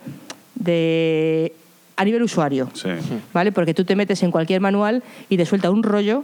de 0.56 1.54
a 1.98 2.06
nivel 2.06 2.24
usuario. 2.24 2.70
sí. 2.74 2.90
¿vale? 3.34 3.52
Porque 3.52 3.74
tú 3.74 3.84
te 3.84 3.96
metes 3.96 4.24
en 4.24 4.32
cualquier 4.32 4.62
manual 4.62 5.04
y 5.30 5.38
te 5.38 5.46
suelta 5.46 5.70
un 5.70 5.84
rollo 5.84 6.24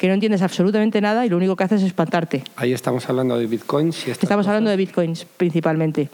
que 0.00 0.08
no 0.08 0.14
entiendes 0.14 0.40
absolutamente 0.40 0.98
nada 1.02 1.26
y 1.26 1.28
lo 1.28 1.36
único 1.36 1.54
que 1.56 1.64
haces 1.64 1.82
es 1.82 1.88
espantarte. 1.88 2.42
Ahí 2.56 2.72
estamos 2.72 3.06
hablando 3.10 3.38
de 3.38 3.46
bitcoins 3.46 4.08
y 4.08 4.10
Estamos 4.10 4.38
cosas. 4.38 4.48
hablando 4.48 4.70
de 4.70 4.76
bitcoins 4.78 5.26
principalmente. 5.36 6.08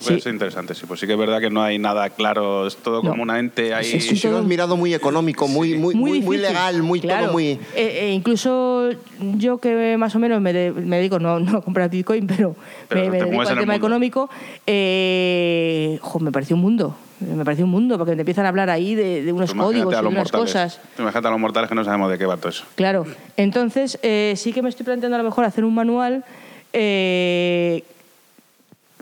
Sí. 0.00 0.06
Puede 0.08 0.20
ser 0.20 0.32
interesante, 0.32 0.74
sí. 0.74 0.84
Pues 0.88 0.98
sí 0.98 1.06
que 1.06 1.12
es 1.12 1.18
verdad 1.18 1.40
que 1.40 1.48
no 1.50 1.62
hay 1.62 1.78
nada 1.78 2.10
claro, 2.10 2.66
es 2.66 2.76
todo 2.78 3.04
No. 3.04 3.10
como 3.10 3.22
una 3.22 3.38
ente 3.38 3.72
ahí. 3.72 3.86
Es- 3.92 4.10
Y 4.10 4.16
si 4.16 4.28
lo 4.28 4.38
has 4.38 4.44
mirado 4.44 4.76
muy 4.76 4.94
económico, 4.94 5.46
muy, 5.46 5.74
muy, 5.78 5.94
muy, 5.94 6.38
legal, 6.38 6.82
muy 6.82 7.00
Claro. 7.00 7.26
todo 7.26 7.32
muy... 7.34 7.44
Eh, 7.50 7.58
eh, 7.76 8.12
incluso 8.12 8.90
yo 9.36 9.58
que 9.58 9.96
más 9.96 10.16
o 10.16 10.18
menos 10.18 10.40
me, 10.40 10.52
de- 10.52 10.72
me 10.72 10.96
dedico 10.96 11.20
no, 11.20 11.38
no 11.38 11.58
a 11.58 11.62
comprar 11.62 11.88
Bitcoin, 11.88 12.26
pero, 12.26 12.56
Pero 12.88 13.10
me, 13.12 13.18
dedico 13.18 13.40
al 13.42 13.46
tema 13.48 13.60
mundo. 13.60 13.72
económico, 13.74 14.28
eh, 14.66 15.98
jo, 16.00 16.18
me 16.18 16.32
pareció 16.32 16.56
un 16.56 16.62
mundo. 16.62 16.96
Me 17.20 17.44
pareció 17.44 17.66
un 17.66 17.70
mundo, 17.70 17.98
porque 17.98 18.14
te 18.14 18.20
empiezan 18.20 18.46
a 18.46 18.48
hablar 18.48 18.70
ahí 18.70 18.94
de, 18.94 19.22
de 19.22 19.32
unos 19.32 19.52
códigos 19.54 19.92
de 19.92 20.00
unas 20.00 20.12
mortales. 20.12 20.30
cosas. 20.30 20.80
Imagínate 20.98 21.28
a 21.28 21.30
los 21.30 21.40
mortales 21.40 21.68
que 21.68 21.74
no 21.74 21.84
sabemos 21.84 22.10
de 22.10 22.16
qué 22.18 22.24
va 22.26 22.36
todo 22.38 22.48
eso. 22.48 22.64
Claro. 22.76 23.04
Entonces, 23.36 23.98
eh, 24.02 24.34
sí 24.36 24.52
que 24.52 24.62
me 24.62 24.68
estoy 24.70 24.84
planteando 24.86 25.16
a 25.16 25.18
lo 25.18 25.24
mejor 25.24 25.44
hacer 25.44 25.64
un 25.64 25.74
manual 25.74 26.24
eh, 26.72 27.84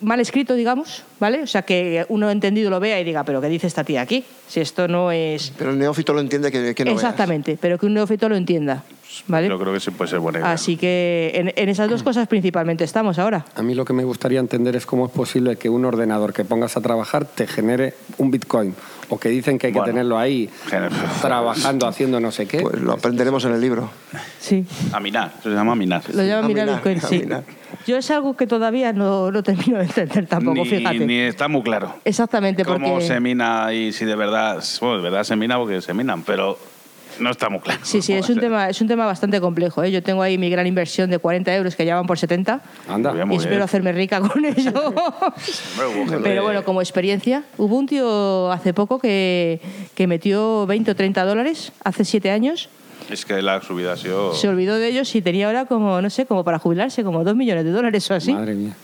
mal 0.01 0.21
escrito, 0.21 0.55
digamos, 0.55 1.05
¿vale? 1.21 1.43
O 1.43 1.47
sea, 1.47 1.63
que 1.63 2.07
uno 2.09 2.31
entendido 2.31 2.71
lo 2.71 2.81
vea 2.81 3.01
y 3.01 3.05
diga, 3.05 3.25
pero 3.25 3.41
¿qué 3.41 3.49
dice 3.49 3.67
esta 3.67 3.85
tía 3.85 4.03
aquí? 4.03 4.25
Si 4.49 4.61
esto 4.61 4.89
no 4.89 5.11
es... 5.13 5.53
Pero 5.59 5.71
el 5.71 5.79
neófito 5.79 6.13
lo 6.13 6.21
entiende 6.21 6.51
que, 6.51 6.75
que 6.75 6.85
no 6.85 6.93
veas. 6.93 7.03
Exactamente, 7.03 7.59
pero 7.61 7.79
que 7.79 7.87
un 7.87 7.95
neófito 7.95 8.29
lo 8.29 8.37
entienda, 8.37 8.85
¿vale? 9.27 9.49
Yo 9.49 9.59
creo 9.59 9.73
que 9.73 9.81
sí 9.81 9.91
puede 9.91 10.11
ser 10.11 10.21
buena 10.21 10.39
idea. 10.41 10.53
Así 10.53 10.77
que 10.77 11.33
en, 11.35 11.53
en 11.55 11.69
esas 11.69 11.91
dos 11.91 12.03
cosas 12.03 12.29
principalmente 12.29 12.85
estamos 12.85 13.19
ahora. 13.19 13.45
A 13.55 13.63
mí 13.63 13.75
lo 13.75 13.85
que 13.85 13.93
me 13.93 14.05
gustaría 14.05 14.41
entender 14.41 14.77
es 14.77 14.87
cómo 14.87 15.07
es 15.07 15.13
posible 15.13 15.57
que 15.57 15.69
un 15.69 15.85
ordenador 15.85 16.33
que 16.33 16.45
pongas 16.45 16.77
a 16.77 16.81
trabajar 16.81 17.25
te 17.25 17.47
genere 17.47 17.95
un 18.19 18.31
bitcoin. 18.31 18.75
O 19.11 19.19
que 19.19 19.29
dicen 19.31 19.59
que 19.59 19.69
hay 19.69 19.73
que 19.73 19.81
tenerlo 19.81 20.19
ahí 20.19 20.51
trabajando, 21.23 21.87
haciendo 21.87 22.21
no 22.21 22.31
sé 22.31 22.47
qué. 22.47 22.61
Pues 22.61 22.81
lo 22.81 22.93
aprenderemos 22.93 23.45
en 23.45 23.53
el 23.55 23.61
libro. 23.61 23.91
Sí, 24.39 24.65
A 24.93 25.01
minar, 25.01 25.33
se 25.43 25.49
llama 25.51 25.75
minar. 25.75 26.03
lo 26.13 26.23
llaman 26.23 26.45
a 26.45 26.49
mirar 26.49 26.67
minar, 26.85 27.05
a 27.05 27.09
sí. 27.09 27.19
minar. 27.21 27.45
Yo 27.87 27.97
es 27.97 28.11
algo 28.11 28.37
que 28.37 28.47
todavía 28.47 28.93
no, 28.93 29.31
no 29.31 29.43
termino 29.43 29.79
de 29.79 29.85
entender 29.85 30.27
tampoco, 30.27 30.63
ni, 30.63 30.65
fíjate. 30.67 31.07
ni 31.07 31.19
está 31.21 31.49
muy 31.49 31.63
claro. 31.63 31.95
Exactamente, 32.05 32.65
Cómo 32.65 32.91
porque... 32.91 33.07
se 33.07 33.21
mina 33.21 33.73
y 33.73 33.93
si 33.93 34.05
de 34.05 34.15
verdad, 34.17 34.63
bueno, 34.81 34.97
de 34.97 35.03
verdad 35.03 35.25
se 35.25 35.37
mina 35.37 35.57
porque 35.59 35.81
se 35.81 35.95
minan, 35.95 36.23
pero 36.23 36.59
no 37.21 37.31
está 37.31 37.49
muy 37.49 37.61
claro. 37.61 37.81
Sí, 37.83 38.03
sí, 38.03 38.13
es 38.13 38.29
un, 38.29 38.39
tema, 38.39 38.69
es 38.69 38.81
un 38.81 38.89
tema 38.89 39.07
bastante 39.07 39.41
complejo. 39.41 39.83
¿eh? 39.83 39.91
Yo 39.91 40.03
tengo 40.03 40.23
ahí 40.23 40.39
mi 40.39 40.51
gran 40.51 40.67
inversión 40.67 41.11
de 41.11 41.19
40 41.19 41.55
euros 41.55 41.77
que 41.77 41.85
ya 41.85 41.97
van 41.97 42.07
por 42.07 42.19
70 42.19 42.61
Anda. 42.89 43.13
Y 43.31 43.37
espero 43.37 43.51
bien. 43.51 43.63
hacerme 43.63 43.93
rica 43.93 44.21
con 44.21 44.45
ello. 44.45 44.95
Pero 46.23 46.43
bueno, 46.43 46.65
como 46.65 46.81
experiencia, 46.81 47.45
hubo 47.57 47.77
un 47.77 47.87
tío 47.87 48.51
hace 48.53 48.75
poco 48.75 48.99
que, 48.99 49.61
que 49.95 50.07
metió 50.07 50.67
20 50.67 50.91
o 50.91 50.97
30 50.97 51.25
dólares 51.25 51.73
hace 51.85 52.05
7 52.05 52.31
años, 52.31 52.69
Es 53.11 53.25
que 53.25 53.41
la 53.43 53.61
subida 53.63 53.93
ha 53.93 53.97
sido... 53.97 54.35
se 54.35 54.49
olvidó 54.49 54.77
de 54.77 54.89
ellos 54.89 55.15
y 55.15 55.23
tenía 55.23 55.47
ahora 55.47 55.67
como, 55.67 56.01
no 56.03 56.11
sé, 56.11 56.27
como 56.27 56.45
para 56.45 56.59
jubilarse, 56.59 57.05
como 57.05 57.25
2 57.25 57.35
millones 57.37 57.65
de 57.65 57.71
dólares 57.71 58.11
o 58.11 58.15
así. 58.15 58.33
Madre 58.33 58.55
mía. 58.55 58.75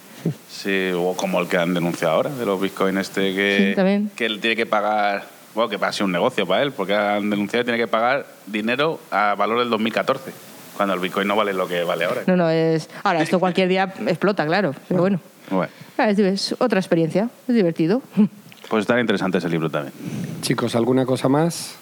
Sí, 0.48 0.90
o 0.96 1.12
como 1.14 1.38
el 1.40 1.48
que 1.48 1.58
han 1.58 1.74
denunciado 1.74 2.14
ahora, 2.14 2.30
de 2.30 2.46
los 2.46 2.58
bitcoins 2.60 2.98
este 2.98 3.34
que, 3.34 3.74
Sí, 3.76 4.08
que 4.16 4.24
él 4.26 4.40
tiene 4.40 4.56
que 4.56 4.64
pagar, 4.64 5.26
bueno, 5.54 5.68
que 5.68 5.76
va 5.76 5.88
a 5.88 5.92
ser 5.92 6.04
un 6.04 6.12
negocio 6.12 6.46
para 6.46 6.62
él, 6.62 6.72
porque 6.72 6.94
han 6.94 7.30
denunciado 7.30 7.62
que 7.62 7.70
tiene 7.72 7.78
que 7.78 7.86
pagar 7.88 8.26
dinero 8.46 8.98
a 9.10 9.34
valor 9.36 9.58
del 9.60 9.70
2014, 9.70 10.32
cuando 10.76 10.94
el 10.94 11.00
bitcoin 11.00 11.28
no 11.28 11.36
vale 11.36 11.52
lo 11.52 11.66
que 11.68 11.84
vale 11.84 12.04
ahora. 12.04 12.22
No, 12.26 12.36
no, 12.36 12.50
es... 12.50 12.88
Ahora, 13.02 13.22
esto 13.22 13.38
cualquier 13.40 13.68
día 13.68 13.92
explota, 14.06 14.44
claro, 14.46 14.74
pero 14.88 15.00
bueno. 15.02 15.20
Bueno, 15.50 15.70
Ah, 15.98 16.08
Es, 16.10 16.18
es 16.18 16.54
otra 16.58 16.80
experiencia, 16.80 17.28
es 17.46 17.54
divertido. 17.54 18.02
pues 18.68 18.80
estará 18.82 19.00
interesante 19.00 19.38
ese 19.38 19.48
libro 19.48 19.70
también. 19.70 19.92
Chicos, 20.40 20.74
¿alguna 20.74 21.06
cosa 21.06 21.28
más? 21.28 21.76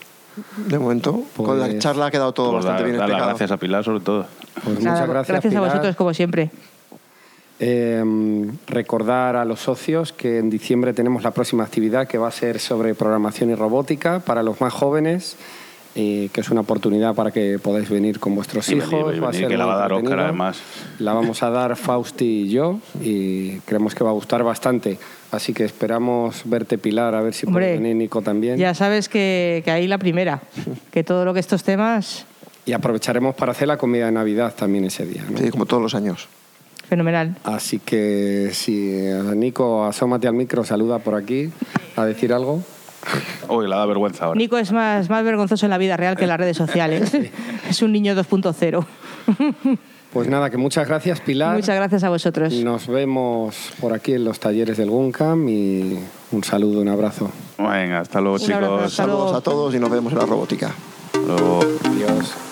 De 0.57 0.79
momento, 0.79 1.23
con 1.37 1.59
la 1.61 1.67
Pues- 1.67 1.79
charla 1.79 2.07
ha 2.07 2.11
quedado 2.11 2.33
todo 2.33 2.53
Pues 2.53 2.65
bastante 2.65 2.83
dar- 2.83 2.91
bien 2.91 2.99
las 2.99 3.07
explicado. 3.09 3.29
gracias 3.31 3.51
a 3.51 3.57
Pilar 3.59 3.85
sobre 3.85 4.01
todo. 4.01 4.27
Pues 4.65 4.81
Nada, 4.81 5.01
muchas 5.07 5.09
gracias, 5.29 5.39
a 5.39 5.49
Pilar. 5.49 5.65
vosotros, 5.65 5.97
como 5.97 6.15
siempre. 6.15 6.51
Eh, 7.65 8.03
recordar 8.67 9.37
a 9.37 9.45
los 9.45 9.61
socios 9.61 10.13
que 10.13 10.39
en 10.39 10.51
diciembre 10.51 10.93
tenemos 10.93 11.23
la 11.23 11.31
próxima 11.31 11.63
actividad 11.63 12.09
que 12.09 12.19
va 12.19 12.27
a 12.27 12.33
ser 12.33 12.59
sobre 12.59 12.93
programación 12.97 13.51
y 13.51 13.55
robótica 13.55 14.19
para 14.19 14.43
los 14.43 14.61
más 14.61 14.73
jóvenes. 14.73 15.37
eh, 15.95 16.31
que 16.33 16.41
es 16.41 16.49
una 16.51 16.63
oportunidad 16.63 17.15
para 17.15 17.31
que 17.31 17.59
podáis 17.59 17.91
venir 17.91 18.19
con 18.19 18.35
vuestros 18.35 18.67
Y 18.71 18.77
hijos. 18.77 18.91
venir, 18.91 19.23
va 19.23 19.29
a 19.29 19.33
ser 19.35 19.47
que 19.47 19.57
la 19.59 19.67
va 19.67 19.75
a 19.75 19.77
dar 19.77 19.93
Óscar, 19.93 19.99
entretenido. 20.01 20.25
además. 20.29 20.63
La 20.99 21.13
vamos 21.13 21.43
a 21.43 21.51
dar 21.51 21.77
Fausti 21.77 22.25
y 22.25 22.49
yo 22.49 22.79
y 23.03 23.59
creemos 23.67 23.95
que 23.95 24.03
va 24.03 24.09
a 24.09 24.15
gustar 24.15 24.43
bastante. 24.43 24.99
Así 25.33 25.53
que 25.53 25.65
esperamos 25.65 26.43
verte, 26.47 26.79
Pilar, 26.79 27.15
a 27.15 27.21
ver 27.21 27.35
si 27.35 27.47
Hombre, 27.47 27.67
puede 27.67 27.79
venir 27.79 27.95
Nico 27.97 28.23
también. 28.23 28.57
Ya 28.57 28.73
sabes 28.75 29.09
que, 29.11 29.61
que 29.67 29.71
ahí 29.71 29.87
la 29.87 29.99
primera, 29.99 30.41
que 30.91 31.05
todo 31.05 31.27
lo 31.27 31.35
que 31.35 31.41
estos 31.41 31.63
temas, 31.63 32.25
Y 32.65 32.73
aprovecharemos 32.73 33.35
para 33.35 33.53
hacer 33.53 33.69
la 33.69 33.77
comida 33.77 34.07
de 34.07 34.13
Navidad 34.13 34.55
también 34.57 34.85
ese 34.87 35.05
día. 35.05 35.25
¿no? 35.31 35.37
Sí, 35.39 35.51
como 35.51 35.67
todos 35.67 35.83
los 35.83 35.95
años. 35.95 36.27
Fenomenal. 36.89 37.37
Así 37.45 37.79
que 37.79 38.51
si 38.53 38.93
Nico, 39.35 39.85
asómate 39.85 40.29
al 40.29 40.35
micro, 40.35 40.65
saluda 40.65 40.99
por 40.99 41.15
aquí 41.15 41.51
a 41.97 42.05
decir 42.05 42.33
algo. 42.33 42.63
Uy, 43.49 43.69
la 43.69 43.77
da 43.77 43.87
vergüenza 43.87 44.27
ahora. 44.27 44.39
Nico 44.39 44.59
es 44.59 44.73
más, 44.73 45.11
más 45.11 45.25
vergonzoso 45.25 45.67
en 45.67 45.71
la 45.71 45.79
vida 45.79 45.97
real 45.97 46.17
que 46.17 46.25
en 46.25 46.29
las 46.29 46.39
redes 46.39 46.57
sociales. 46.57 47.13
es 47.69 47.83
un 47.83 47.93
niño 47.93 48.15
2.0. 48.15 48.87
Pues 50.13 50.29
nada, 50.29 50.51
que 50.51 50.59
muchas 50.59 50.87
gracias, 50.87 51.21
Pilar. 51.21 51.57
Muchas 51.57 51.75
gracias 51.75 52.05
a 52.05 52.11
vosotros. 52.11 52.53
Nos 52.53 52.87
vemos 52.87 53.73
por 53.81 53.95
aquí 53.95 54.13
en 54.13 54.25
los 54.25 54.39
talleres 54.39 54.77
del 54.77 54.91
Guncam 54.91 55.49
y 55.49 55.99
un 56.33 56.45
saludo, 56.45 56.81
un 56.81 56.89
abrazo. 56.89 57.31
Venga, 57.57 58.01
hasta 58.01 58.21
luego, 58.21 58.37
Un 58.37 58.53
abrazo, 58.53 58.75
chicos. 58.75 58.85
hasta 58.85 59.07
luego. 59.07 59.21
Saludos 59.21 59.37
a 59.37 59.41
todos 59.41 59.75
y 59.75 59.79
nos 59.79 59.91
vemos 59.91 60.13
en 60.13 60.19
la 60.19 60.27
robótica. 60.27 60.71
Hasta 61.07 61.19
luego. 61.19 61.61
Adiós. 61.85 62.52